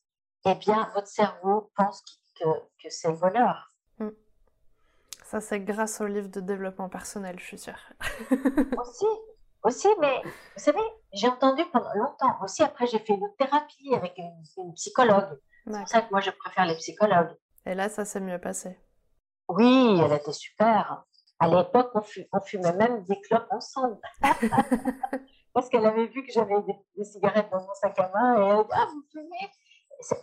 eh 0.45 0.56
bien, 0.56 0.89
votre 0.93 1.08
cerveau 1.08 1.71
pense 1.75 2.04
que, 2.39 2.45
que 2.84 2.89
c'est 2.89 3.10
le 3.10 3.17
bonheur. 3.17 3.73
Hmm. 3.97 4.10
Ça, 5.25 5.39
c'est 5.39 5.62
grâce 5.62 6.01
au 6.01 6.08
livre 6.08 6.27
de 6.27 6.41
développement 6.41 6.89
personnel, 6.89 7.39
je 7.39 7.45
suis 7.45 7.58
sûre. 7.58 7.80
aussi, 8.77 9.06
aussi, 9.63 9.88
mais 10.00 10.21
vous 10.24 10.32
savez, 10.63 10.82
j'ai 11.13 11.28
entendu 11.28 11.63
pendant 11.71 11.93
longtemps. 11.95 12.36
Aussi, 12.43 12.63
après, 12.63 12.88
j'ai 12.88 13.00
fait 13.00 13.13
une 13.13 13.30
thérapie 13.38 13.93
avec 13.95 14.17
une, 14.17 14.74
psychologue. 14.74 15.39
C'est 15.65 15.78
pour 15.78 15.88
ça 15.88 16.02
que 16.02 16.12
moi, 16.12 16.21
je 16.21 16.32
préfère 16.32 16.65
les 16.65 16.76
psychologues. 16.76 17.36
Et 17.65 17.76
là, 17.76 17.89
ça 17.89 18.06
s'est 18.06 18.19
mieux 18.19 18.39
passé. 18.39 18.80
Oui, 19.47 20.00
elle 20.04 20.13
était 20.13 20.34
super. 20.34 21.04
À 21.39 21.47
l'époque, 21.47 21.91
on, 21.95 22.02
on, 22.34 22.41
fumait 22.41 22.74
même 22.74 23.04
des 23.06 23.19
clopes 23.21 23.47
ensemble. 23.52 24.00
parce 25.54 25.69
qu'elle 25.69 25.86
avait 25.86 26.08
vu 26.08 26.24
que 26.24 26.32
j'avais 26.32 26.62
des, 26.95 27.04
cigarettes 27.04 27.50
dans 27.52 27.62
mon 27.62 27.74
sac 27.74 27.97
à 28.00 28.10
main 28.10 28.38
et 28.38 28.47
elle 28.47 28.63
dit 28.63 28.69
Ah, 28.71 28.88
vous 28.91 29.04
fumez? 29.12 29.52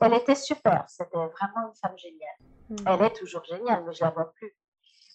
Elle 0.00 0.14
était 0.14 0.34
super, 0.34 0.84
c'était 0.88 1.16
vraiment 1.16 1.68
une 1.68 1.74
femme 1.80 1.96
géniale. 1.96 2.38
Hmm. 2.68 2.76
Elle 2.86 3.06
est 3.06 3.16
toujours 3.16 3.44
géniale, 3.44 3.84
mais 3.86 3.92
je 3.92 4.02
la 4.02 4.10
vois 4.10 4.32
plus. 4.32 4.56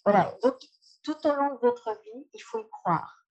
Voilà, 0.05 0.33
donc 0.41 0.55
tout 1.03 1.27
au 1.27 1.33
long 1.33 1.55
de 1.55 1.59
votre 1.59 1.89
vie, 2.03 2.27
il 2.33 2.39
faut 2.39 2.59
y 2.59 2.69
croire. 2.69 3.22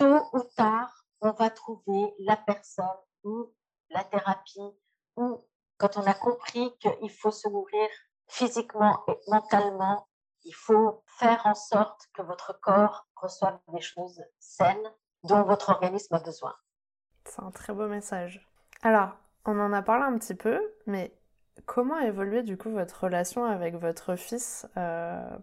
Tôt 0.00 0.30
ou 0.32 0.40
tard, 0.56 1.04
on 1.20 1.32
va 1.32 1.50
trouver 1.50 2.14
la 2.20 2.34
personne 2.34 2.86
ou 3.22 3.52
la 3.90 4.02
thérapie 4.02 4.74
ou 5.16 5.44
quand 5.76 5.98
on 5.98 6.06
a 6.06 6.14
compris 6.14 6.74
qu'il 6.78 7.10
faut 7.10 7.30
se 7.30 7.46
nourrir 7.50 7.86
physiquement 8.26 9.04
et 9.08 9.18
mentalement, 9.28 10.08
il 10.44 10.54
faut 10.54 11.04
faire 11.18 11.44
en 11.44 11.54
sorte 11.54 12.08
que 12.14 12.22
votre 12.22 12.58
corps 12.62 13.08
reçoive 13.14 13.58
des 13.74 13.82
choses 13.82 14.22
saines 14.38 14.90
dont 15.24 15.42
votre 15.42 15.68
organisme 15.68 16.14
a 16.14 16.20
besoin. 16.20 16.54
C'est 17.26 17.42
un 17.42 17.50
très 17.50 17.74
beau 17.74 17.86
message. 17.86 18.48
Alors, 18.80 19.10
on 19.44 19.60
en 19.60 19.74
a 19.74 19.82
parlé 19.82 20.04
un 20.04 20.16
petit 20.16 20.34
peu, 20.34 20.62
mais 20.86 21.14
comment 21.66 21.96
a 21.96 22.06
évolué 22.06 22.42
du 22.42 22.56
coup 22.56 22.70
votre 22.70 23.04
relation 23.04 23.44
avec 23.44 23.74
votre 23.74 24.16
fils 24.16 24.66
euh, 24.78 25.36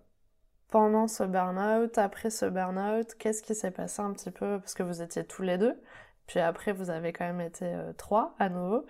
pendant 0.70 1.08
ce 1.08 1.24
burn-out, 1.24 1.98
après 1.98 2.30
ce 2.30 2.46
burn-out 2.46 3.16
Qu'est-ce 3.16 3.42
qui 3.42 3.56
s'est 3.56 3.72
passé 3.72 4.02
un 4.02 4.14
petit 4.14 4.32
peu? 4.32 4.60
Parce 4.60 4.74
que 4.74 4.84
vous 4.84 5.02
étiez 5.02 5.26
tous 5.26 5.42
les 5.42 5.58
deux, 5.58 5.82
puis 6.26 6.40
après 6.40 6.74
vous 6.74 6.90
avez 6.90 7.14
quand 7.14 7.26
même 7.26 7.42
été 7.42 7.66
euh, 7.66 7.94
trois 7.94 8.36
à 8.40 8.50
nouveau. 8.50 8.86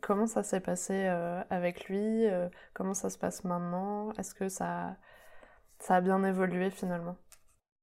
comment 0.00 0.26
ça 0.26 0.42
s'est 0.42 0.60
passé 0.60 1.06
avec 1.50 1.88
lui? 1.88 2.26
Comment 2.74 2.94
ça 2.94 3.10
se 3.10 3.18
passe 3.18 3.44
maintenant? 3.44 4.12
Est-ce 4.18 4.34
que 4.34 4.48
ça, 4.48 4.96
ça 5.78 5.96
a 5.96 6.00
bien 6.00 6.22
évolué 6.24 6.70
finalement? 6.70 7.16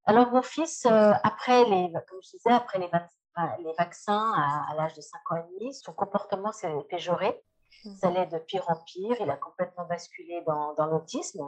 Alors 0.06 0.32
mon 0.32 0.42
fils, 0.42 0.86
après 0.86 1.66
les, 1.66 1.92
comme 2.08 2.20
je 2.24 2.32
disais, 2.32 2.52
après 2.52 2.80
les, 2.80 2.90
les 3.64 3.74
vaccins 3.78 4.34
à, 4.36 4.74
l'âge 4.76 4.94
de 4.96 5.02
5 5.02 5.32
ans 5.32 5.36
et 5.38 5.60
demi, 5.60 5.74
son 5.74 5.94
comportement 5.94 6.52
s'est 6.52 6.72
péjoré. 6.90 7.42
Mmh. 7.86 7.96
Ça 7.96 8.08
allait 8.08 8.26
de 8.26 8.38
pire 8.40 8.64
en 8.68 8.76
pire. 8.86 9.16
Il 9.20 9.30
a 9.30 9.38
complètement 9.38 9.86
basculé 9.86 10.42
dans, 10.48 10.74
dans 10.74 10.88
l'autisme. 10.88 11.48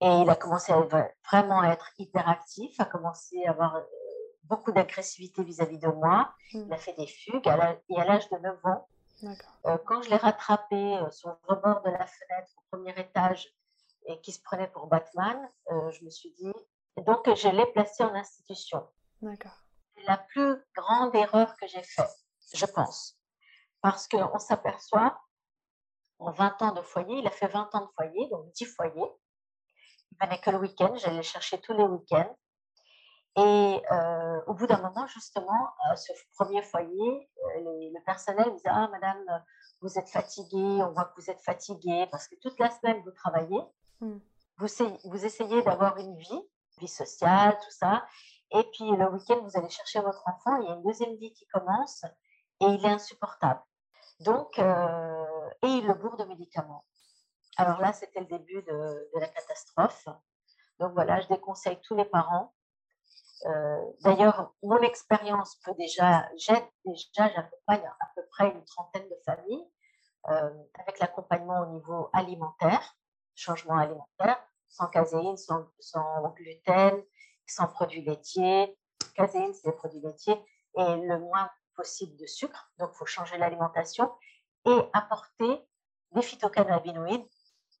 Et 0.00 0.06
il 0.06 0.30
a 0.30 0.36
commencé 0.36 0.72
à 0.72 0.80
vraiment 1.30 1.64
être 1.64 1.90
hyperactif, 1.98 2.78
a 2.78 2.84
commencé 2.84 3.44
à 3.44 3.50
avoir 3.50 3.82
beaucoup 4.44 4.72
d'agressivité 4.72 5.42
vis-à-vis 5.42 5.78
de 5.78 5.88
moi. 5.88 6.32
Hmm. 6.52 6.64
Il 6.66 6.72
a 6.72 6.76
fait 6.76 6.94
des 6.94 7.06
fugues 7.06 7.46
et 7.88 8.00
à 8.00 8.04
l'âge 8.04 8.28
de 8.30 8.38
9 8.38 8.66
ans, 8.66 8.88
euh, 9.66 9.78
quand 9.84 10.02
je 10.02 10.10
l'ai 10.10 10.16
rattrapé 10.16 10.76
euh, 10.76 11.10
sur 11.10 11.30
le 11.30 11.36
rebord 11.54 11.82
de 11.82 11.90
la 11.90 12.06
fenêtre 12.06 12.52
au 12.56 12.62
premier 12.70 12.98
étage 12.98 13.48
et 14.06 14.20
qui 14.20 14.32
se 14.32 14.40
prenait 14.40 14.68
pour 14.68 14.86
Batman, 14.86 15.48
euh, 15.70 15.90
je 15.90 16.04
me 16.04 16.10
suis 16.10 16.32
dit, 16.32 16.52
donc 17.04 17.32
je 17.34 17.48
l'ai 17.48 17.66
placé 17.66 18.04
en 18.04 18.14
institution. 18.14 18.86
C'est 19.20 20.04
la 20.04 20.18
plus 20.18 20.56
grande 20.76 21.14
erreur 21.14 21.56
que 21.56 21.66
j'ai 21.66 21.82
faite, 21.82 22.24
je 22.54 22.66
pense. 22.66 23.18
Parce 23.80 24.06
qu'on 24.06 24.38
s'aperçoit, 24.38 25.20
en 26.20 26.30
20 26.30 26.62
ans 26.62 26.72
de 26.72 26.82
foyer, 26.82 27.18
il 27.18 27.26
a 27.26 27.30
fait 27.30 27.48
20 27.48 27.74
ans 27.74 27.86
de 27.86 27.90
foyer, 27.96 28.28
donc 28.30 28.50
10 28.52 28.66
foyers. 28.66 29.12
Il 30.12 30.18
venait 30.26 30.40
que 30.40 30.50
le 30.50 30.58
week-end, 30.58 30.94
j'allais 30.96 31.16
le 31.16 31.22
chercher 31.22 31.60
tous 31.60 31.72
les 31.72 31.84
week-ends. 31.84 32.36
Et 33.36 33.82
euh, 33.92 34.40
au 34.46 34.54
bout 34.54 34.66
d'un 34.66 34.80
moment, 34.80 35.06
justement, 35.06 35.68
à 35.90 35.96
ce 35.96 36.12
premier 36.34 36.62
foyer, 36.62 37.30
euh, 37.56 37.60
le 37.94 38.04
personnel 38.04 38.50
disait 38.52 38.70
Ah, 38.70 38.88
madame, 38.90 39.24
vous 39.80 39.98
êtes 39.98 40.08
fatiguée, 40.08 40.82
on 40.82 40.90
voit 40.92 41.04
que 41.04 41.20
vous 41.20 41.30
êtes 41.30 41.40
fatiguée 41.42 42.08
parce 42.10 42.26
que 42.26 42.34
toute 42.42 42.58
la 42.58 42.70
semaine 42.70 43.00
vous 43.04 43.12
travaillez, 43.12 43.60
hmm. 44.00 44.18
vous, 44.56 44.66
vous 45.04 45.24
essayez 45.24 45.62
d'avoir 45.62 45.98
une 45.98 46.16
vie, 46.16 46.42
vie 46.80 46.88
sociale, 46.88 47.56
tout 47.62 47.70
ça. 47.70 48.04
Et 48.50 48.64
puis 48.72 48.90
le 48.90 49.08
week-end, 49.12 49.40
vous 49.42 49.56
allez 49.56 49.68
chercher 49.68 50.00
votre 50.00 50.26
enfant, 50.26 50.56
il 50.56 50.68
y 50.68 50.70
a 50.70 50.74
une 50.74 50.82
deuxième 50.82 51.14
vie 51.16 51.32
qui 51.32 51.46
commence 51.46 52.04
et 52.60 52.66
il 52.66 52.84
est 52.84 52.90
insupportable. 52.90 53.60
Donc, 54.20 54.58
euh, 54.58 55.50
et 55.62 55.68
il 55.68 55.86
le 55.86 55.94
bourre 55.94 56.16
de 56.16 56.24
médicaments. 56.24 56.84
Alors 57.58 57.80
là, 57.80 57.92
c'était 57.92 58.20
le 58.20 58.26
début 58.26 58.62
de, 58.62 59.10
la 59.14 59.28
catastrophe. 59.28 60.08
Donc 60.78 60.92
voilà, 60.94 61.20
je 61.20 61.28
déconseille 61.28 61.80
tous 61.82 61.96
les 61.96 62.04
parents 62.04 62.54
euh, 63.46 63.92
d'ailleurs, 64.02 64.52
mon 64.62 64.80
expérience 64.80 65.56
peut 65.64 65.74
déjà, 65.78 66.28
j'aide 66.36 66.64
déjà, 66.84 67.28
j'accompagne 67.34 67.84
à 68.00 68.06
peu 68.16 68.22
près 68.30 68.50
une 68.50 68.64
trentaine 68.64 69.08
de 69.08 69.16
familles 69.24 69.64
euh, 70.28 70.50
avec 70.74 70.98
l'accompagnement 70.98 71.60
au 71.60 71.66
niveau 71.66 72.10
alimentaire, 72.12 72.96
changement 73.34 73.76
alimentaire, 73.76 74.42
sans 74.68 74.88
caséine, 74.88 75.36
sans, 75.36 75.68
gluten, 76.34 77.02
sans 77.46 77.68
produits 77.68 78.02
laitiers. 78.02 78.76
Caséine, 79.14 79.54
c'est 79.54 79.70
des 79.70 79.76
produits 79.76 80.00
laitiers 80.00 80.38
et 80.76 80.96
le 80.96 81.18
moins 81.20 81.48
possible 81.76 82.16
de 82.16 82.26
sucre. 82.26 82.70
Donc, 82.78 82.90
il 82.92 82.96
faut 82.96 83.06
changer 83.06 83.38
l'alimentation 83.38 84.12
et 84.66 84.78
apporter 84.92 85.64
des 86.12 86.22
phytocannabinoïdes, 86.22 87.26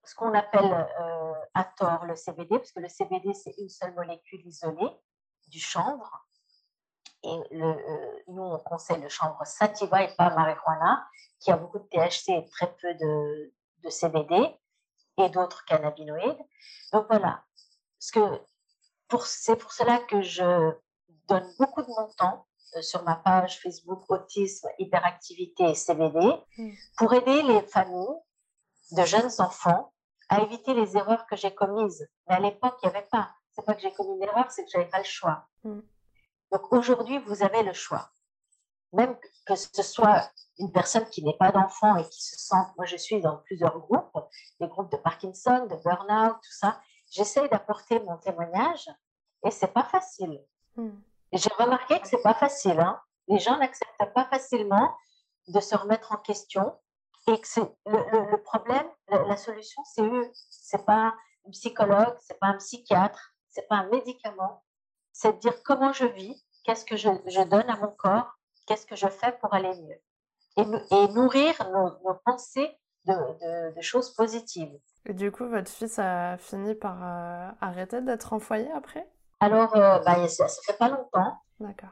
ce 0.08 0.14
qu'on 0.14 0.32
appelle 0.32 0.88
euh, 1.00 1.34
à 1.52 1.64
tort 1.64 2.06
le 2.06 2.16
CBD, 2.16 2.58
parce 2.58 2.72
que 2.72 2.80
le 2.80 2.88
CBD, 2.88 3.34
c'est 3.34 3.54
une 3.58 3.68
seule 3.68 3.94
molécule 3.94 4.40
isolée 4.46 4.90
du 5.48 5.60
chanvre. 5.60 6.26
Et 7.24 7.36
le, 7.50 7.64
euh, 7.64 8.22
nous, 8.28 8.42
on 8.42 8.58
conseille 8.58 9.02
le 9.02 9.10
chanvre 9.10 9.44
sativa 9.44 10.02
et 10.02 10.14
pas 10.16 10.30
marijuana, 10.30 11.06
qui 11.40 11.50
a 11.50 11.56
beaucoup 11.58 11.78
de 11.78 11.88
THC 11.88 12.30
et 12.30 12.46
très 12.46 12.74
peu 12.76 12.94
de, 12.94 13.52
de 13.84 13.90
CBD 13.90 14.34
et 15.18 15.28
d'autres 15.28 15.64
cannabinoïdes. 15.66 16.42
Donc 16.92 17.06
voilà, 17.08 17.44
c'est 17.98 19.56
pour 19.56 19.72
cela 19.72 19.98
que 20.08 20.22
je 20.22 20.72
donne 21.26 21.54
beaucoup 21.58 21.82
de 21.82 21.88
mon 21.88 22.08
temps 22.16 22.46
euh, 22.76 22.82
sur 22.82 23.02
ma 23.02 23.16
page 23.16 23.60
Facebook 23.60 24.04
Autisme, 24.08 24.68
Hyperactivité 24.78 25.64
et 25.64 25.74
CBD 25.74 26.18
hmm. 26.56 26.70
pour 26.96 27.12
aider 27.12 27.42
les 27.42 27.60
familles 27.62 28.16
de 28.92 29.04
jeunes 29.04 29.30
enfants 29.38 29.92
à 30.28 30.42
éviter 30.42 30.74
les 30.74 30.96
erreurs 30.96 31.26
que 31.26 31.36
j'ai 31.36 31.54
commises. 31.54 32.08
Mais 32.28 32.36
à 32.36 32.40
l'époque, 32.40 32.78
il 32.82 32.88
n'y 32.88 32.96
avait 32.96 33.06
pas 33.10 33.30
c'est 33.58 33.64
pas 33.64 33.74
que 33.74 33.80
j'ai 33.80 33.92
commis 33.92 34.14
une 34.14 34.22
erreur, 34.22 34.48
c'est 34.50 34.64
que 34.64 34.70
j'avais 34.70 34.88
pas 34.88 34.98
le 34.98 35.04
choix. 35.04 35.48
Mm. 35.64 35.80
Donc 36.52 36.72
aujourd'hui, 36.72 37.18
vous 37.18 37.42
avez 37.42 37.64
le 37.64 37.72
choix. 37.72 38.10
Même 38.92 39.16
que 39.46 39.56
ce 39.56 39.82
soit 39.82 40.30
une 40.58 40.70
personne 40.70 41.04
qui 41.10 41.24
n'est 41.24 41.36
pas 41.36 41.50
d'enfant 41.50 41.96
et 41.96 42.08
qui 42.08 42.22
se 42.22 42.36
sent, 42.38 42.64
moi 42.76 42.86
je 42.86 42.96
suis 42.96 43.20
dans 43.20 43.38
plusieurs 43.38 43.78
groupes, 43.80 44.16
des 44.60 44.68
groupes 44.68 44.92
de 44.92 44.96
Parkinson, 44.96 45.66
de 45.66 45.74
burn-out, 45.82 46.36
tout 46.36 46.52
ça. 46.52 46.80
J'essaye 47.10 47.48
d'apporter 47.48 47.98
mon 48.00 48.16
témoignage 48.18 48.88
et 49.44 49.50
c'est 49.50 49.72
pas 49.72 49.84
facile. 49.84 50.40
Mm. 50.76 50.90
J'ai 51.32 51.50
remarqué 51.58 51.98
que 51.98 52.06
c'est 52.06 52.22
pas 52.22 52.34
facile. 52.34 52.78
Hein. 52.78 53.00
Les 53.26 53.40
gens 53.40 53.58
n'acceptent 53.58 54.14
pas 54.14 54.24
facilement 54.26 54.94
de 55.48 55.58
se 55.58 55.74
remettre 55.74 56.12
en 56.12 56.16
question 56.16 56.78
et 57.28 57.40
que 57.40 57.60
le, 57.86 58.30
le, 58.30 58.42
problème, 58.42 58.86
la, 59.08 59.22
la 59.24 59.36
solution, 59.36 59.82
c'est 59.84 60.02
eux. 60.02 60.30
C'est 60.50 60.84
pas 60.84 61.14
un 61.46 61.50
psychologue, 61.50 62.16
c'est 62.20 62.38
pas 62.38 62.48
un 62.48 62.56
psychiatre, 62.56 63.34
c'est 63.48 63.66
pas 63.68 63.76
un 63.76 63.88
médicament, 63.88 64.62
c'est 65.12 65.32
de 65.32 65.38
dire 65.38 65.62
comment 65.64 65.92
je 65.92 66.06
vis, 66.06 66.44
qu'est-ce 66.64 66.84
que 66.84 66.96
je, 66.96 67.08
donne 67.44 67.68
à 67.68 67.76
mon 67.76 67.88
corps, 67.88 68.38
qu'est-ce 68.66 68.86
que 68.86 68.96
je 68.96 69.08
fais 69.08 69.32
pour 69.40 69.52
aller 69.52 69.74
mieux. 69.82 70.00
Et, 70.56 71.08
nourrir 71.08 71.54
nos, 71.70 72.14
pensées 72.24 72.70
de, 73.04 73.80
choses 73.80 74.14
positives. 74.14 74.78
Et 75.06 75.14
du 75.14 75.30
coup, 75.30 75.48
votre 75.48 75.70
fils 75.70 75.98
a 75.98 76.36
fini 76.38 76.74
par 76.74 76.98
euh, 77.02 77.50
arrêter 77.60 78.00
d'être 78.00 78.32
en 78.32 78.38
foyer 78.38 78.70
après? 78.72 79.08
Alors, 79.40 79.74
euh, 79.76 79.98
bah, 80.00 80.28
ça 80.28 80.44
ne 80.44 80.50
fait 80.66 80.76
pas 80.76 80.88
longtemps. 80.88 81.38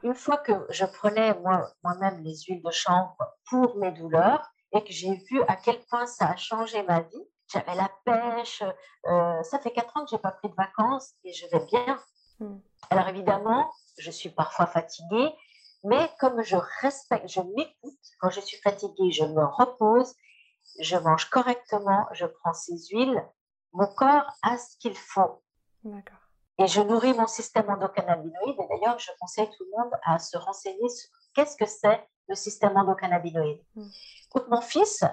Une 0.03 0.13
fois 0.13 0.37
que 0.37 0.53
je 0.69 0.85
prenais 0.85 1.33
moi, 1.39 1.69
moi-même 1.83 2.19
les 2.23 2.35
huiles 2.47 2.61
de 2.63 2.71
chanvre 2.71 3.17
pour 3.49 3.75
mes 3.77 3.91
douleurs 3.91 4.53
et 4.73 4.83
que 4.83 4.91
j'ai 4.91 5.13
vu 5.29 5.41
à 5.47 5.55
quel 5.55 5.79
point 5.85 6.05
ça 6.05 6.29
a 6.29 6.35
changé 6.35 6.83
ma 6.83 7.01
vie, 7.01 7.27
j'avais 7.51 7.75
la 7.75 7.89
pêche. 8.05 8.63
Euh, 9.05 9.43
ça 9.43 9.59
fait 9.59 9.71
quatre 9.71 9.95
ans 9.97 10.03
que 10.03 10.09
j'ai 10.11 10.17
pas 10.17 10.31
pris 10.31 10.49
de 10.49 10.55
vacances 10.55 11.13
et 11.23 11.33
je 11.33 11.47
vais 11.47 11.65
bien. 11.65 11.99
Hmm. 12.39 12.59
Alors 12.89 13.07
évidemment, 13.07 13.71
je 13.97 14.11
suis 14.11 14.29
parfois 14.29 14.67
fatiguée, 14.67 15.33
mais 15.83 16.09
comme 16.19 16.41
je 16.43 16.57
respecte, 16.81 17.27
je 17.27 17.41
m'écoute, 17.41 17.99
quand 18.19 18.29
je 18.29 18.41
suis 18.41 18.57
fatiguée, 18.57 19.11
je 19.11 19.23
me 19.23 19.45
repose, 19.45 20.13
je 20.79 20.97
mange 20.97 21.29
correctement, 21.29 22.05
je 22.11 22.25
prends 22.25 22.53
ces 22.53 22.77
huiles, 22.91 23.23
mon 23.73 23.87
corps 23.87 24.29
a 24.43 24.57
ce 24.57 24.77
qu'il 24.77 24.97
faut. 24.97 25.41
Et 26.59 26.67
je 26.67 26.81
nourris 26.81 27.13
mon 27.13 27.27
système 27.27 27.69
endocannabinoïde. 27.69 28.55
Et 28.59 28.67
d'ailleurs, 28.67 28.97
je 28.97 29.11
conseille 29.19 29.49
tout 29.55 29.63
le 29.63 29.77
monde 29.77 29.93
à 30.03 30.17
se 30.17 30.37
renseigner 30.37 30.89
sur 30.89 31.09
qu'est-ce 31.35 31.55
que 31.55 31.67
c'est 31.67 32.07
le 32.27 32.35
système 32.35 32.75
endocannabinoïde. 32.75 33.63
Hmm. 33.75 33.89
mon 34.49 34.61
fils, 34.61 35.03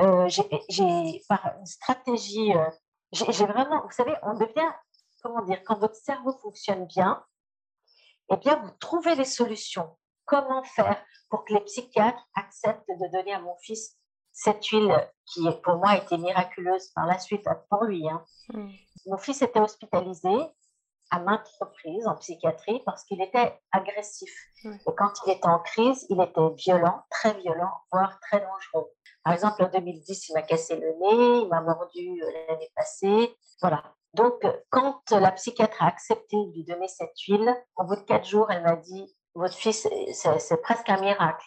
euh, 0.00 0.28
j'ai 0.28 1.22
par 1.28 1.54
une 1.58 1.66
stratégie, 1.66 2.52
euh, 2.54 2.70
j'ai 3.12 3.46
vraiment, 3.46 3.82
vous 3.82 3.90
savez, 3.92 4.14
on 4.22 4.34
devient, 4.34 4.72
comment 5.22 5.42
dire, 5.42 5.62
quand 5.64 5.78
votre 5.78 5.96
cerveau 5.96 6.32
fonctionne 6.42 6.86
bien, 6.86 7.24
eh 8.30 8.36
bien, 8.36 8.56
vous 8.56 8.70
trouvez 8.80 9.14
les 9.14 9.24
solutions. 9.24 9.96
Comment 10.24 10.64
faire 10.64 11.04
pour 11.28 11.44
que 11.44 11.54
les 11.54 11.60
psychiatres 11.60 12.26
acceptent 12.34 12.88
de 12.88 13.12
donner 13.12 13.34
à 13.34 13.40
mon 13.40 13.56
fils 13.56 13.96
cette 14.32 14.66
huile 14.66 14.92
qui, 15.26 15.48
pour 15.62 15.76
moi, 15.76 15.90
a 15.90 15.98
été 15.98 16.16
miraculeuse 16.18 16.88
par 16.88 17.06
la 17.06 17.18
suite 17.18 17.46
pour 17.70 17.84
lui. 17.84 18.08
Hein. 18.08 18.24
Hmm. 18.52 18.70
Mon 19.06 19.18
fils 19.18 19.42
était 19.42 19.60
hospitalisé 19.60 20.34
à 21.10 21.20
maintes 21.20 21.50
reprises 21.60 22.06
en 22.06 22.16
psychiatrie 22.16 22.82
parce 22.84 23.04
qu'il 23.04 23.20
était 23.22 23.58
agressif. 23.72 24.30
Et 24.64 24.94
quand 24.96 25.12
il 25.26 25.32
était 25.32 25.46
en 25.46 25.58
crise, 25.60 26.06
il 26.10 26.20
était 26.20 26.40
violent, 26.56 27.02
très 27.10 27.34
violent, 27.34 27.72
voire 27.92 28.18
très 28.20 28.40
dangereux. 28.40 28.90
Par 29.22 29.32
exemple, 29.32 29.62
en 29.62 29.68
2010, 29.68 30.28
il 30.28 30.32
m'a 30.34 30.42
cassé 30.42 30.76
le 30.76 30.88
nez, 31.00 31.42
il 31.42 31.48
m'a 31.48 31.62
mordu 31.62 32.22
euh, 32.22 32.30
l'année 32.48 32.70
passée. 32.76 33.34
Voilà. 33.60 33.82
Donc, 34.12 34.46
quand 34.70 35.10
la 35.10 35.32
psychiatre 35.32 35.82
a 35.82 35.86
accepté 35.86 36.36
de 36.36 36.52
lui 36.52 36.64
donner 36.64 36.88
cette 36.88 37.18
huile, 37.26 37.54
au 37.76 37.84
bout 37.84 37.96
de 37.96 38.02
quatre 38.02 38.26
jours, 38.26 38.50
elle 38.50 38.62
m'a 38.62 38.76
dit 38.76 39.16
Votre 39.34 39.54
fils, 39.54 39.88
c'est 40.12 40.62
presque 40.62 40.88
un 40.90 41.00
miracle. 41.00 41.46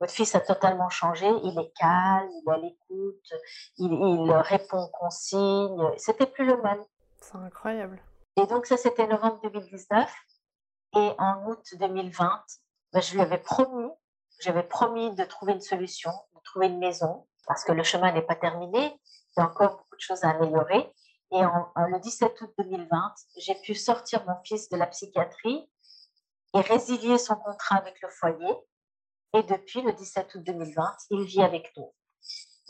Votre 0.00 0.12
fils 0.12 0.34
a 0.34 0.40
totalement 0.40 0.90
changé, 0.90 1.26
il 1.26 1.58
est 1.58 1.72
calme, 1.78 2.28
il 2.28 2.42
est 2.46 2.52
à 2.52 2.58
l'écoute, 2.58 3.32
il, 3.78 3.92
il 3.92 4.32
répond 4.32 4.82
aux 4.82 4.88
consignes. 4.88 5.90
C'était 5.96 6.26
plus 6.26 6.44
le 6.44 6.60
même. 6.60 6.84
C'est 7.20 7.36
incroyable. 7.36 7.98
Et 8.36 8.46
donc, 8.46 8.66
ça, 8.66 8.76
c'était 8.76 9.06
novembre 9.06 9.40
2019. 9.42 10.12
Et 10.96 11.10
en 11.18 11.46
août 11.46 11.64
2020, 11.78 12.44
ben, 12.92 13.02
je 13.02 13.14
lui 13.14 13.20
avais 13.20 13.38
promis, 13.38 13.90
j'avais 14.40 14.62
promis 14.62 15.14
de 15.14 15.24
trouver 15.24 15.52
une 15.52 15.60
solution, 15.60 16.10
de 16.34 16.40
trouver 16.42 16.66
une 16.66 16.78
maison, 16.78 17.26
parce 17.46 17.64
que 17.64 17.72
le 17.72 17.82
chemin 17.82 18.12
n'est 18.12 18.22
pas 18.22 18.36
terminé. 18.36 18.98
Il 19.36 19.40
y 19.40 19.42
a 19.42 19.46
encore 19.46 19.72
beaucoup 19.72 19.96
de 19.96 20.00
choses 20.00 20.24
à 20.24 20.30
améliorer. 20.30 20.92
Et 21.32 21.44
en, 21.44 21.72
le 21.88 21.98
17 21.98 22.40
août 22.40 22.54
2020, 22.58 23.14
j'ai 23.38 23.54
pu 23.56 23.74
sortir 23.74 24.24
mon 24.26 24.36
fils 24.44 24.68
de 24.68 24.76
la 24.76 24.86
psychiatrie 24.86 25.68
et 26.54 26.60
résilier 26.60 27.18
son 27.18 27.36
contrat 27.36 27.76
avec 27.76 28.00
le 28.00 28.08
foyer. 28.08 28.54
Et 29.34 29.42
depuis 29.42 29.82
le 29.82 29.92
17 29.92 30.34
août 30.34 30.42
2020, 30.44 30.96
il 31.10 31.24
vit 31.24 31.42
avec 31.42 31.72
nous. 31.76 31.92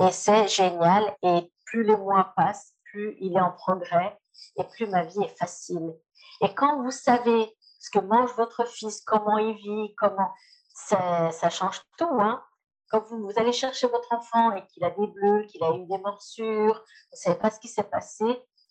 Et 0.00 0.10
c'est 0.10 0.48
génial. 0.48 1.16
Et 1.22 1.52
plus 1.64 1.84
les 1.84 1.96
mois 1.96 2.32
passent, 2.36 2.74
plus 2.84 3.16
il 3.20 3.36
est 3.36 3.40
en 3.40 3.52
progrès 3.52 4.18
et 4.56 4.64
plus 4.64 4.86
ma 4.86 5.04
vie 5.04 5.22
est 5.22 5.38
facile. 5.38 5.94
Et 6.42 6.54
quand 6.54 6.82
vous 6.82 6.90
savez 6.90 7.56
ce 7.78 7.90
que 7.90 7.98
mange 7.98 8.32
votre 8.36 8.66
fils, 8.66 9.02
comment 9.02 9.38
il 9.38 9.54
vit, 9.54 9.94
comment 9.96 10.30
ça, 10.74 11.30
ça 11.30 11.50
change 11.50 11.80
tout. 11.98 12.20
Hein. 12.20 12.42
Quand 12.90 13.00
vous, 13.06 13.30
allez 13.36 13.52
chercher 13.52 13.88
votre 13.88 14.12
enfant 14.12 14.52
et 14.52 14.64
qu'il 14.68 14.84
a 14.84 14.90
des 14.90 15.06
bleus, 15.06 15.44
qu'il 15.44 15.62
a 15.64 15.74
eu 15.74 15.86
des 15.86 15.98
morsures, 15.98 16.74
vous 16.74 17.12
ne 17.12 17.16
savez 17.16 17.38
pas 17.38 17.50
ce 17.50 17.58
qui 17.58 17.68
s'est 17.68 17.82
passé, 17.82 18.24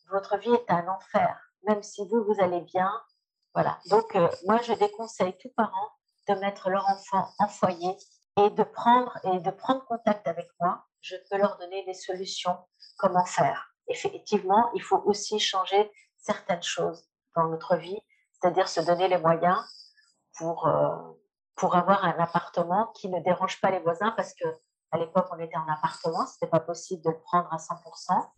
votre 0.09 0.37
vie 0.37 0.53
est 0.53 0.71
un 0.71 0.87
enfer. 0.87 1.37
Même 1.63 1.83
si 1.83 2.07
vous, 2.07 2.23
vous 2.23 2.35
allez 2.39 2.61
bien. 2.61 2.91
Voilà. 3.53 3.79
Donc, 3.89 4.15
euh, 4.15 4.29
moi, 4.45 4.59
je 4.61 4.73
déconseille 4.73 5.35
tous 5.37 5.49
parents 5.49 5.89
de 6.29 6.35
mettre 6.35 6.69
leur 6.69 6.87
enfant 6.89 7.27
en 7.39 7.47
foyer 7.47 7.97
et 8.37 8.49
de 8.49 8.63
prendre 8.63 9.17
et 9.23 9.39
de 9.39 9.51
prendre 9.51 9.85
contact 9.85 10.27
avec 10.27 10.47
moi. 10.59 10.85
Je 11.01 11.15
peux 11.29 11.37
leur 11.37 11.57
donner 11.57 11.83
des 11.85 11.93
solutions, 11.93 12.57
comment 12.97 13.25
faire. 13.25 13.74
Effectivement, 13.87 14.69
il 14.73 14.81
faut 14.81 15.01
aussi 15.05 15.39
changer 15.39 15.91
certaines 16.17 16.63
choses 16.63 17.07
dans 17.35 17.47
notre 17.47 17.75
vie, 17.75 17.99
c'est-à-dire 18.33 18.67
se 18.67 18.81
donner 18.81 19.07
les 19.07 19.17
moyens 19.17 19.57
pour, 20.37 20.67
euh, 20.67 20.95
pour 21.55 21.75
avoir 21.75 22.03
un 22.03 22.17
appartement 22.19 22.87
qui 22.95 23.09
ne 23.09 23.19
dérange 23.21 23.61
pas 23.61 23.71
les 23.71 23.79
voisins 23.79 24.11
parce 24.11 24.33
que 24.33 24.45
à 24.91 24.97
l'époque 24.97 25.27
on 25.31 25.39
était 25.39 25.57
en 25.57 25.67
appartement, 25.67 26.25
c'était 26.25 26.47
pas 26.47 26.59
possible 26.59 27.03
de 27.03 27.09
le 27.09 27.19
prendre 27.19 27.51
à 27.51 27.57
100%. 27.57 28.29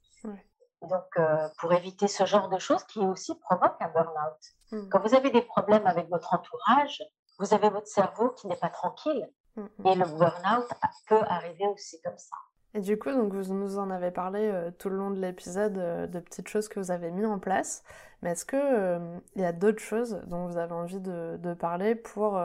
Donc 0.82 1.06
euh, 1.18 1.50
pour 1.60 1.74
éviter 1.74 2.08
ce 2.08 2.26
genre 2.26 2.50
de 2.50 2.60
choses 2.60 2.84
qui 2.84 3.00
aussi 3.00 3.36
provoquent 3.40 3.82
un 3.82 3.90
burn-out. 3.90 4.40
Hmm. 4.72 4.90
Quand 4.90 5.00
vous 5.00 5.16
avez 5.16 5.32
des 5.32 5.42
problèmes 5.42 5.88
avec 5.88 6.08
votre 6.10 6.34
entourage, 6.34 7.04
vous 7.40 7.54
avez 7.54 7.70
votre 7.70 7.88
cerveau 7.88 8.30
qui 8.32 8.48
n'est 8.48 8.58
pas 8.58 8.70
tranquille 8.70 9.28
hmm, 9.56 9.62
hmm. 9.62 9.88
et 9.88 9.96
le 9.96 10.06
burn-out 10.06 10.70
peut 11.08 11.22
arriver 11.28 11.66
aussi 11.68 12.00
comme 12.02 12.18
ça. 12.18 12.36
Et 12.74 12.82
du 12.82 13.00
coup, 13.00 13.12
donc 13.12 13.34
vous 13.34 13.54
nous 13.54 13.80
en 13.80 13.90
avez 13.90 14.12
parlé 14.12 14.50
euh, 14.52 14.72
tout 14.78 14.90
le 14.90 14.98
long 14.98 15.12
de 15.12 15.20
l'épisode 15.20 15.78
euh, 15.78 16.08
de 16.08 16.20
petites 16.20 16.48
choses 16.48 16.68
que 16.68 16.80
vous 16.80 16.92
avez 16.92 17.12
mis 17.12 17.26
en 17.26 17.40
place. 17.40 17.84
Mais 18.22 18.32
est-ce 18.32 18.46
qu'il 18.46 19.22
il 19.36 19.42
y 19.42 19.46
a 19.46 19.54
d'autres 19.54 19.82
choses 19.82 20.22
dont 20.28 20.48
vous 20.48 20.58
avez 20.58 20.74
envie 20.74 21.00
de, 21.00 21.54
parler 21.54 21.96
pour 21.96 22.40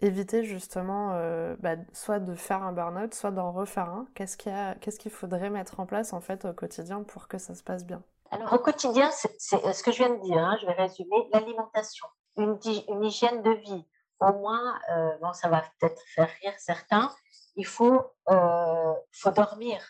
éviter 0.00 0.44
justement 0.44 1.12
euh, 1.14 1.56
bah, 1.60 1.76
soit 1.92 2.20
de 2.20 2.34
faire 2.34 2.62
un 2.62 2.72
burn-out, 2.72 3.14
soit 3.14 3.30
d'en 3.30 3.52
refaire 3.52 3.88
un? 3.88 4.06
Qu'est-ce 4.14 4.36
qu'il 4.36 5.10
faudrait 5.10 5.50
mettre 5.50 5.80
en 5.80 5.86
place 5.86 6.12
en 6.12 6.20
fait 6.20 6.44
au 6.44 6.52
quotidien 6.52 7.02
pour 7.02 7.28
que 7.28 7.38
ça 7.38 7.54
se 7.54 7.62
passe 7.62 7.84
bien? 7.84 8.02
Alors 8.30 8.52
au 8.54 8.58
quotidien, 8.58 9.10
c'est 9.12 9.38
ce 9.38 9.82
que 9.82 9.92
je 9.92 9.98
viens 9.98 10.10
de 10.10 10.20
dire, 10.22 10.38
hein, 10.38 10.56
je 10.60 10.66
vais 10.66 10.72
résumer, 10.72 11.28
l'alimentation, 11.32 12.06
une, 12.36 12.58
une, 12.88 13.04
hygiène 13.04 13.42
de 13.42 13.50
vie. 13.50 13.86
Au 14.20 14.32
moins, 14.32 14.74
euh, 14.90 15.16
bon, 15.20 15.32
ça 15.32 15.48
va 15.48 15.62
peut-être 15.78 16.00
faire 16.14 16.28
rire 16.42 16.54
certains, 16.58 17.10
il 17.56 17.66
faut, 17.66 18.02
euh, 18.30 18.94
faut 19.12 19.30
dormir. 19.30 19.80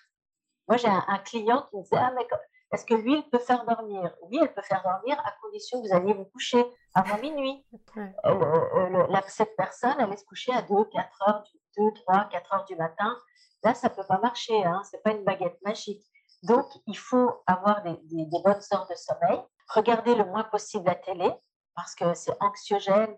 Moi, 0.68 0.77
j'ai 0.77 0.88
un, 0.88 1.05
un, 1.09 1.18
client 1.18 1.66
qui 1.70 1.77
me 1.77 1.83
disait, 1.83 1.96
ah, 1.96 2.12
mais 2.16 2.27
est-ce 2.74 2.85
que 2.87 2.94
l'huile 2.94 3.22
peut 3.31 3.38
faire 3.38 3.64
dormir? 3.64 4.12
Oui, 4.22 4.38
elle 4.42 4.53
peut 4.53 4.62
faire 4.62 4.83
dormir 4.83 5.16
à 5.24 5.33
condition 5.40 5.81
que 5.81 5.87
vous 5.87 5.94
alliez 5.94 6.12
vous 6.12 6.24
coucher 6.24 6.64
avant 6.94 7.18
minuit. 7.18 7.64
Euh, 7.96 8.09
euh, 8.27 9.20
cette 9.29 9.55
personne 9.57 10.00
allait 10.00 10.16
se 10.16 10.24
coucher 10.24 10.53
à 10.53 10.62
2, 10.62 10.85
4 10.92 11.29
heures, 11.29 11.44
2, 11.79 11.83
3, 11.94 12.24
4 12.31 12.55
heures 12.55 12.64
du 12.64 12.74
matin. 12.74 13.16
Là, 13.62 13.74
ça 13.74 13.88
ne 13.88 13.94
peut 13.94 14.07
pas 14.07 14.18
marcher. 14.18 14.64
Hein, 14.64 14.83
Ce 14.85 14.96
n'est 14.96 15.03
pas 15.03 15.12
une 15.12 15.22
baguette 15.22 15.57
magique. 15.62 16.05
Donc, 16.42 16.66
il 16.88 16.98
faut 16.98 17.42
avoir 17.46 17.83
des, 17.83 17.96
bonnes 18.11 18.61
heures 18.72 18.88
de 18.90 18.94
sommeil. 18.96 19.40
Regarder 19.68 20.16
le 20.16 20.24
moins 20.24 20.44
possible 20.44 20.87
la 20.87 20.96
télé 20.96 21.33
parce 21.77 21.94
que 21.94 22.12
c'est 22.14 22.37
anxiogène, 22.40 23.16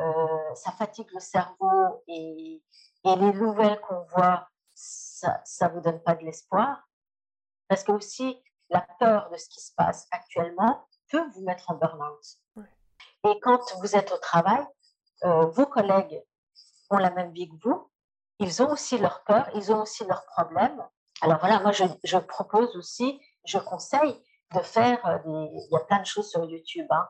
euh, 0.00 0.54
ça 0.54 0.72
fatigue 0.72 1.10
le 1.12 1.20
cerveau 1.20 2.02
et, 2.08 2.62
et 3.06 3.16
les 3.16 3.32
nouvelles 3.32 3.80
qu'on 3.80 4.02
voit, 4.16 4.48
ça 4.74 5.42
ne 5.62 5.68
vous 5.68 5.80
donne 5.80 6.02
pas 6.02 6.14
de 6.14 6.24
l'espoir? 6.24 6.88
Parce 7.68 7.84
que 7.84 7.92
aussi, 7.92 8.42
la 8.68 8.86
peur 8.98 9.30
de 9.30 9.36
ce 9.36 9.48
qui 9.48 9.60
se 9.60 9.72
passe 9.74 10.08
actuellement 10.10 10.86
peut 11.10 11.24
vous 11.34 11.42
mettre 11.42 11.70
en 11.70 11.74
burn-out. 11.74 12.66
Et 13.24 13.40
quand 13.40 13.60
vous 13.78 13.96
êtes 13.96 14.12
au 14.12 14.18
travail, 14.18 14.64
euh, 15.24 15.46
vos 15.46 15.66
collègues 15.66 16.22
ont 16.90 16.98
la 16.98 17.10
même 17.10 17.32
vie 17.32 17.48
que 17.48 17.54
vous, 17.62 17.90
ils 18.38 18.62
ont 18.62 18.70
aussi 18.70 18.98
leur 18.98 19.24
peur, 19.24 19.48
ils 19.54 19.72
ont 19.72 19.82
aussi 19.82 20.04
leurs 20.04 20.24
problèmes. 20.26 20.82
Alors 21.22 21.38
voilà, 21.38 21.60
moi 21.60 21.72
je, 21.72 22.18
propose 22.18 22.76
aussi, 22.76 23.20
je 23.44 23.58
conseille 23.58 24.20
de 24.54 24.60
faire 24.60 25.04
euh, 25.06 25.18
des, 25.24 25.50
il 25.54 25.68
y 25.70 25.76
a 25.76 25.80
plein 25.80 26.00
de 26.00 26.06
choses 26.06 26.30
sur 26.30 26.44
YouTube, 26.44 26.86
hein. 26.90 27.08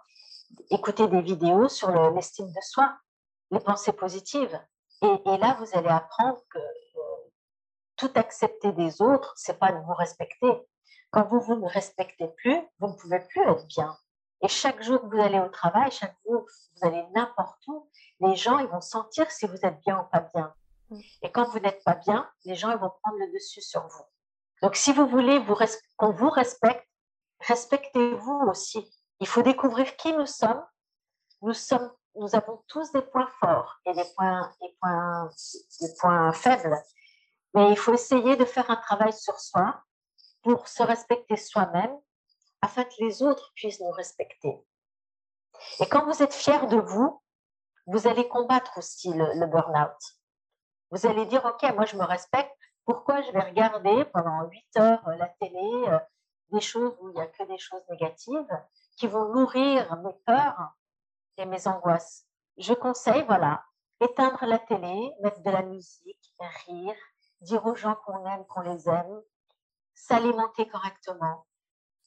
écouter 0.70 1.08
des 1.08 1.20
vidéos 1.20 1.68
sur 1.68 1.90
l'estime 2.12 2.46
de 2.46 2.60
soi, 2.62 2.96
les 3.50 3.60
pensées 3.60 3.92
positives. 3.92 4.58
Et, 5.02 5.36
là, 5.38 5.56
vous 5.58 5.78
allez 5.78 5.88
apprendre 5.88 6.40
que 6.50 6.58
euh, 6.58 7.30
tout 7.96 8.10
accepter 8.14 8.72
des 8.72 9.02
autres, 9.02 9.34
c'est 9.36 9.58
pas 9.58 9.72
de 9.72 9.78
vous 9.78 9.94
respecter, 9.94 10.66
quand 11.10 11.24
vous, 11.28 11.40
vous 11.40 11.56
ne 11.56 11.66
respectez 11.66 12.28
plus, 12.28 12.60
vous 12.78 12.88
ne 12.88 12.92
pouvez 12.94 13.20
plus 13.20 13.42
être 13.42 13.66
bien. 13.66 13.96
Et 14.42 14.48
chaque 14.48 14.82
jour 14.82 15.00
que 15.00 15.06
vous 15.06 15.22
allez 15.22 15.40
au 15.40 15.48
travail, 15.48 15.90
chaque 15.90 16.16
jour 16.26 16.44
que 16.44 16.52
vous 16.74 16.86
allez 16.86 17.04
n'importe 17.14 17.66
où, 17.68 17.88
les 18.20 18.36
gens 18.36 18.58
ils 18.58 18.66
vont 18.66 18.80
sentir 18.80 19.30
si 19.30 19.46
vous 19.46 19.64
êtes 19.64 19.80
bien 19.80 20.00
ou 20.00 20.04
pas 20.10 20.28
bien. 20.34 20.54
Mm. 20.90 21.00
Et 21.22 21.32
quand 21.32 21.48
vous 21.48 21.58
n'êtes 21.58 21.82
pas 21.84 21.94
bien, 21.94 22.30
les 22.44 22.54
gens 22.54 22.70
ils 22.70 22.78
vont 22.78 22.92
prendre 23.02 23.18
le 23.18 23.32
dessus 23.32 23.62
sur 23.62 23.86
vous. 23.86 24.04
Donc 24.62 24.76
si 24.76 24.92
vous 24.92 25.06
voulez 25.06 25.38
vous 25.38 25.56
qu'on 25.96 26.12
vous 26.12 26.30
respecte, 26.30 26.86
respectez-vous 27.40 28.42
aussi. 28.48 28.90
Il 29.20 29.26
faut 29.26 29.42
découvrir 29.42 29.96
qui 29.96 30.12
nous 30.12 30.26
sommes. 30.26 30.62
Nous 31.42 31.54
sommes, 31.54 31.90
nous 32.18 32.34
avons 32.34 32.62
tous 32.68 32.90
des 32.92 33.02
points 33.02 33.28
forts 33.40 33.80
et 33.86 33.92
des 33.92 34.04
points, 34.16 34.52
des 34.60 35.94
points, 36.00 36.32
faibles. 36.32 36.76
Mais 37.54 37.70
il 37.70 37.76
faut 37.76 37.94
essayer 37.94 38.36
de 38.36 38.44
faire 38.44 38.70
un 38.70 38.76
travail 38.76 39.12
sur 39.12 39.38
soi 39.38 39.82
pour 40.42 40.68
se 40.68 40.82
respecter 40.82 41.36
soi-même 41.36 41.96
afin 42.62 42.84
que 42.84 42.94
les 43.00 43.22
autres 43.22 43.52
puissent 43.54 43.80
nous 43.80 43.90
respecter. 43.90 44.56
Et 45.80 45.86
quand 45.86 46.04
vous 46.04 46.22
êtes 46.22 46.34
fier 46.34 46.66
de 46.68 46.76
vous, 46.76 47.22
vous 47.86 48.08
allez 48.08 48.28
combattre 48.28 48.78
aussi 48.78 49.12
le, 49.12 49.46
burn-out. 49.46 49.96
Vous 50.90 51.06
allez 51.06 51.26
dire, 51.26 51.44
OK, 51.44 51.62
moi 51.74 51.84
je 51.84 51.96
me 51.96 52.04
respecte, 52.04 52.52
pourquoi 52.84 53.22
je 53.22 53.30
vais 53.32 53.40
regarder 53.40 54.04
pendant 54.06 54.44
8 54.44 54.76
heures 54.78 55.08
la 55.18 55.28
télé 55.40 55.84
euh, 55.88 55.98
des 56.52 56.60
choses 56.60 56.96
où 57.00 57.08
il 57.08 57.14
n'y 57.14 57.20
a 57.20 57.26
que 57.26 57.42
des 57.44 57.58
choses 57.58 57.82
négatives 57.90 58.60
qui 58.96 59.06
vont 59.06 59.32
nourrir 59.32 59.96
mes 59.98 60.14
peurs 60.24 60.75
et 61.36 61.46
mes 61.46 61.66
angoisses 61.66 62.26
Je 62.58 62.74
conseille, 62.74 63.24
voilà, 63.24 63.64
éteindre 64.00 64.44
la 64.46 64.58
télé, 64.58 65.12
mettre 65.22 65.42
de 65.42 65.50
la 65.50 65.62
musique, 65.62 66.34
rire, 66.66 66.96
dire 67.40 67.64
aux 67.66 67.74
gens 67.74 67.96
qu'on 68.04 68.24
aime, 68.26 68.46
qu'on 68.46 68.60
les 68.60 68.88
aime, 68.88 69.22
s'alimenter 69.94 70.68
correctement, 70.68 71.46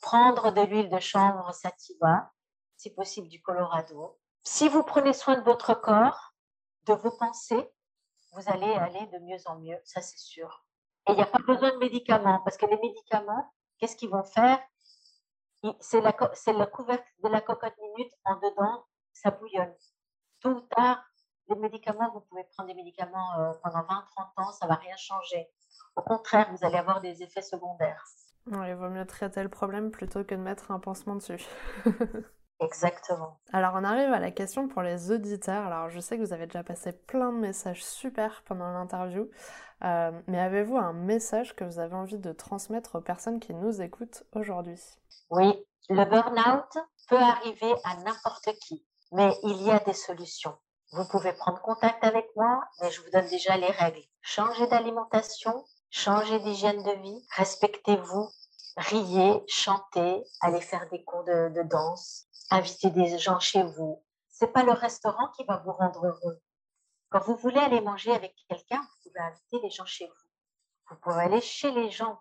prendre 0.01 0.51
de 0.51 0.61
l'huile 0.61 0.89
de 0.89 0.99
chanvre 0.99 1.53
sativa, 1.53 2.31
si 2.77 2.93
possible 2.93 3.27
du 3.27 3.41
Colorado. 3.41 4.17
Si 4.43 4.69
vous 4.69 4.83
prenez 4.83 5.13
soin 5.13 5.37
de 5.37 5.43
votre 5.43 5.73
corps, 5.73 6.33
de 6.85 6.93
vos 6.93 7.11
pensées, 7.11 7.69
vous 8.33 8.43
allez 8.47 8.71
aller 8.73 9.05
de 9.07 9.19
mieux 9.19 9.39
en 9.47 9.59
mieux, 9.59 9.79
ça 9.83 10.01
c'est 10.01 10.17
sûr. 10.17 10.65
Et 11.07 11.11
il 11.11 11.15
n'y 11.15 11.21
a 11.21 11.25
pas 11.25 11.39
besoin 11.39 11.71
de 11.71 11.77
médicaments, 11.77 12.39
parce 12.43 12.57
que 12.57 12.65
les 12.67 12.77
médicaments, 12.77 13.51
qu'est-ce 13.77 13.95
qu'ils 13.95 14.09
vont 14.09 14.23
faire? 14.23 14.59
C'est 15.81 15.99
la, 15.99 16.13
couvercle 16.13 17.11
de 17.21 17.27
la 17.27 17.41
cocotte 17.41 17.77
minute 17.79 18.13
en 18.23 18.35
dedans, 18.35 18.85
ça 19.13 19.31
bouillonne. 19.31 19.73
Tôt 20.41 20.51
ou 20.51 20.61
tard, 20.61 21.03
les 21.49 21.55
médicaments, 21.55 22.11
vous 22.13 22.21
pouvez 22.21 22.43
prendre 22.55 22.67
des 22.67 22.75
médicaments 22.75 23.39
euh, 23.39 23.53
pendant 23.63 23.81
20-30 23.81 24.03
ans, 24.37 24.51
ça 24.51 24.65
ne 24.65 24.69
va 24.69 24.75
rien 24.75 24.95
changer. 24.95 25.49
Au 25.95 26.01
contraire, 26.01 26.49
vous 26.51 26.65
allez 26.65 26.77
avoir 26.77 27.01
des 27.01 27.23
effets 27.23 27.41
secondaires. 27.41 28.05
il 28.47 28.75
vaut 28.75 28.89
mieux 28.89 29.05
traiter 29.05 29.43
le 29.43 29.49
problème 29.49 29.91
plutôt 29.91 30.23
que 30.23 30.35
de 30.35 30.41
mettre 30.41 30.71
un 30.71 30.79
pansement 30.79 31.15
dessus. 31.15 31.45
Exactement. 32.61 33.39
Alors 33.53 33.71
on 33.75 33.85
arrive 33.85 34.11
à 34.11 34.19
la 34.19 34.31
question 34.31 34.67
pour 34.67 34.81
les 34.81 35.11
auditeurs. 35.11 35.65
Alors 35.65 35.89
je 35.89 35.99
sais 36.01 36.17
que 36.17 36.23
vous 36.23 36.33
avez 36.33 36.45
déjà 36.45 36.61
passé 36.61 36.91
plein 36.91 37.31
de 37.31 37.37
messages 37.37 37.85
super 37.85 38.43
pendant 38.43 38.69
l'interview, 38.71 39.29
euh, 39.85 40.11
mais 40.27 40.39
avez-vous 40.39 40.75
un 40.75 40.91
message 40.91 41.55
que 41.55 41.63
vous 41.63 41.79
avez 41.79 41.95
envie 41.95 42.17
de 42.17 42.33
transmettre 42.33 42.95
aux 42.95 43.01
personnes 43.01 43.39
qui 43.39 43.53
nous 43.53 43.81
écoutent 43.81 44.23
aujourd'hui? 44.35 44.79
Oui, 45.29 45.65
le 45.89 46.03
burn-out 46.03 46.85
peut 47.07 47.15
arriver 47.15 47.73
à 47.85 47.95
n'importe 48.03 48.49
qui, 48.61 48.85
mais 49.11 49.37
il 49.43 49.61
y 49.63 49.71
a 49.71 49.79
des 49.79 49.93
solutions. 49.93 50.57
Vous 50.91 51.05
pouvez 51.05 51.33
prendre 51.33 51.61
contact 51.61 52.03
avec 52.03 52.27
moi, 52.35 52.63
mais 52.81 52.91
je 52.91 53.01
vous 53.01 53.09
donne 53.11 53.27
déjà 53.27 53.57
les 53.57 53.69
règles. 53.69 54.03
Changer 54.21 54.67
d'alimentation, 54.67 55.65
changer 55.89 56.39
d'hygiène 56.39 56.81
de 56.83 56.91
vie, 57.01 57.25
respectez-vous, 57.35 58.29
riez, 58.77 59.43
chantez, 59.47 60.23
allez 60.41 60.61
faire 60.61 60.89
des 60.89 61.03
cours 61.03 61.23
de, 61.23 61.63
danse, 61.63 62.25
invitez 62.49 62.89
des 62.89 63.17
gens 63.19 63.39
chez 63.39 63.63
vous. 63.63 64.03
C'est 64.29 64.51
pas 64.51 64.63
le 64.63 64.71
restaurant 64.71 65.27
qui 65.35 65.43
va 65.43 65.57
vous 65.57 65.73
rendre 65.73 66.05
heureux. 66.05 66.41
Quand 67.09 67.21
vous 67.21 67.35
voulez 67.35 67.59
aller 67.59 67.81
manger 67.81 68.11
avec 68.11 68.35
quelqu'un, 68.47 68.79
vous 68.81 69.09
pouvez 69.09 69.19
inviter 69.19 69.59
les 69.63 69.69
gens 69.69 69.85
chez 69.85 70.07
vous. 70.07 70.89
Vous 70.89 70.95
pouvez 71.01 71.21
aller 71.21 71.41
chez 71.41 71.71
les 71.71 71.91
gens. 71.91 72.19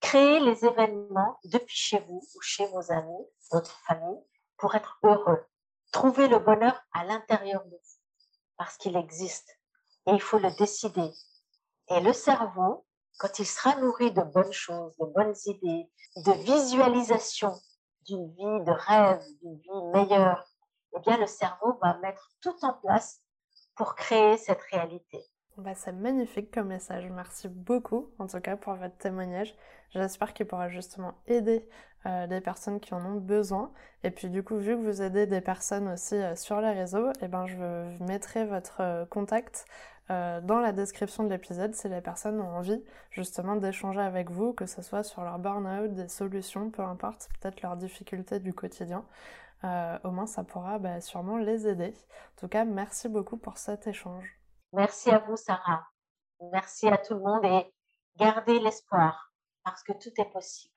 Créer 0.00 0.40
les 0.40 0.64
événements 0.64 1.38
depuis 1.44 1.76
chez 1.76 2.00
vous 2.00 2.22
ou 2.34 2.40
chez 2.40 2.66
vos 2.66 2.90
amis, 2.90 3.26
votre 3.50 3.78
famille, 3.80 4.24
pour 4.56 4.74
être 4.74 4.98
heureux. 5.02 5.44
Trouvez 5.90 6.28
le 6.28 6.38
bonheur 6.38 6.80
à 6.92 7.04
l'intérieur 7.04 7.64
de 7.64 7.70
vous 7.70 8.00
parce 8.56 8.76
qu'il 8.76 8.96
existe. 8.96 9.48
et 10.06 10.12
il 10.12 10.20
faut 10.20 10.38
le 10.38 10.50
décider. 10.56 11.10
Et 11.88 12.00
le 12.00 12.12
cerveau, 12.12 12.86
quand 13.18 13.38
il 13.38 13.46
sera 13.46 13.74
nourri 13.76 14.12
de 14.12 14.22
bonnes 14.22 14.52
choses, 14.52 14.94
de 14.98 15.06
bonnes 15.06 15.34
idées, 15.46 15.90
de 16.16 16.32
visualisation 16.32 17.54
d'une 18.06 18.28
vie 18.32 18.64
de 18.64 18.70
rêve, 18.70 19.22
d'une 19.42 19.58
vie 19.58 19.82
meilleure, 19.92 20.46
eh 20.96 21.00
bien 21.00 21.16
le 21.16 21.26
cerveau 21.26 21.78
va 21.82 21.96
mettre 21.98 22.30
tout 22.40 22.56
en 22.62 22.74
place 22.74 23.20
pour 23.74 23.94
créer 23.94 24.36
cette 24.36 24.62
réalité. 24.70 25.24
Bah, 25.60 25.74
c'est 25.74 25.92
magnifique 25.92 26.50
comme 26.50 26.68
message. 26.68 27.10
Merci 27.10 27.48
beaucoup, 27.48 28.08
en 28.18 28.26
tout 28.26 28.40
cas, 28.40 28.56
pour 28.56 28.74
votre 28.74 28.96
témoignage. 28.96 29.54
J'espère 29.90 30.32
qu'il 30.32 30.46
pourra 30.46 30.70
justement 30.70 31.14
aider 31.26 31.68
euh, 32.06 32.26
les 32.26 32.40
personnes 32.40 32.80
qui 32.80 32.94
en 32.94 33.04
ont 33.04 33.16
besoin. 33.16 33.70
Et 34.02 34.10
puis, 34.10 34.30
du 34.30 34.42
coup, 34.42 34.56
vu 34.56 34.74
que 34.74 34.80
vous 34.80 35.02
aidez 35.02 35.26
des 35.26 35.42
personnes 35.42 35.88
aussi 35.88 36.14
euh, 36.14 36.34
sur 36.34 36.62
les 36.62 36.70
réseaux, 36.70 37.12
eh 37.20 37.28
ben, 37.28 37.46
je 37.46 38.02
mettrai 38.02 38.46
votre 38.46 38.80
euh, 38.80 39.04
contact 39.06 39.66
dans 40.08 40.58
la 40.58 40.72
description 40.72 41.22
de 41.22 41.28
l'épisode 41.28 41.72
si 41.72 41.88
les 41.88 42.00
personnes 42.00 42.40
ont 42.40 42.56
envie 42.56 42.82
justement 43.12 43.54
d'échanger 43.54 44.00
avec 44.00 44.28
vous, 44.28 44.52
que 44.52 44.66
ce 44.66 44.82
soit 44.82 45.04
sur 45.04 45.22
leur 45.22 45.38
burn-out, 45.38 45.94
des 45.94 46.08
solutions, 46.08 46.68
peu 46.70 46.82
importe, 46.82 47.28
peut-être 47.40 47.62
leurs 47.62 47.76
difficultés 47.76 48.40
du 48.40 48.52
quotidien. 48.52 49.04
au 49.62 50.10
moins, 50.10 50.26
ça 50.26 50.42
pourra 50.42 50.80
bah, 50.80 51.00
sûrement 51.00 51.38
les 51.38 51.68
aider. 51.68 51.94
En 52.36 52.40
tout 52.40 52.48
cas, 52.48 52.64
merci 52.64 53.08
beaucoup 53.08 53.36
pour 53.36 53.56
cet 53.58 53.86
échange. 53.86 54.39
Merci 54.72 55.10
à 55.10 55.18
vous, 55.18 55.36
Sarah. 55.36 55.86
Merci 56.52 56.88
à 56.88 56.96
tout 56.96 57.14
le 57.14 57.20
monde 57.20 57.44
et 57.44 57.72
gardez 58.18 58.58
l'espoir 58.60 59.32
parce 59.64 59.82
que 59.82 59.92
tout 59.92 60.10
est 60.18 60.32
possible. 60.32 60.74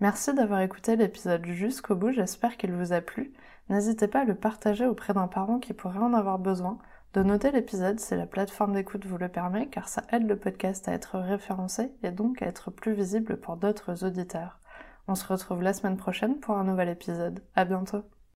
Merci 0.00 0.34
d'avoir 0.34 0.60
écouté 0.60 0.96
l'épisode 0.96 1.46
jusqu'au 1.46 1.94
bout, 1.94 2.10
j'espère 2.10 2.56
qu'il 2.56 2.72
vous 2.72 2.92
a 2.92 3.00
plu. 3.00 3.32
N'hésitez 3.68 4.08
pas 4.08 4.20
à 4.20 4.24
le 4.24 4.34
partager 4.34 4.86
auprès 4.86 5.14
d'un 5.14 5.28
parent 5.28 5.58
qui 5.58 5.72
pourrait 5.72 5.98
en 5.98 6.14
avoir 6.14 6.38
besoin, 6.38 6.78
de 7.14 7.22
noter 7.22 7.52
l'épisode 7.52 8.00
si 8.00 8.16
la 8.16 8.26
plateforme 8.26 8.74
d'écoute 8.74 9.06
vous 9.06 9.18
le 9.18 9.28
permet, 9.28 9.68
car 9.68 9.88
ça 9.88 10.02
aide 10.10 10.28
le 10.28 10.38
podcast 10.38 10.88
à 10.88 10.92
être 10.92 11.18
référencé 11.18 11.92
et 12.02 12.10
donc 12.10 12.42
à 12.42 12.46
être 12.46 12.70
plus 12.70 12.92
visible 12.92 13.36
pour 13.36 13.56
d'autres 13.56 14.04
auditeurs. 14.04 14.58
On 15.06 15.14
se 15.14 15.26
retrouve 15.26 15.62
la 15.62 15.74
semaine 15.74 15.96
prochaine 15.96 16.40
pour 16.40 16.56
un 16.56 16.64
nouvel 16.64 16.88
épisode. 16.88 17.44
À 17.54 17.64
bientôt! 17.64 18.02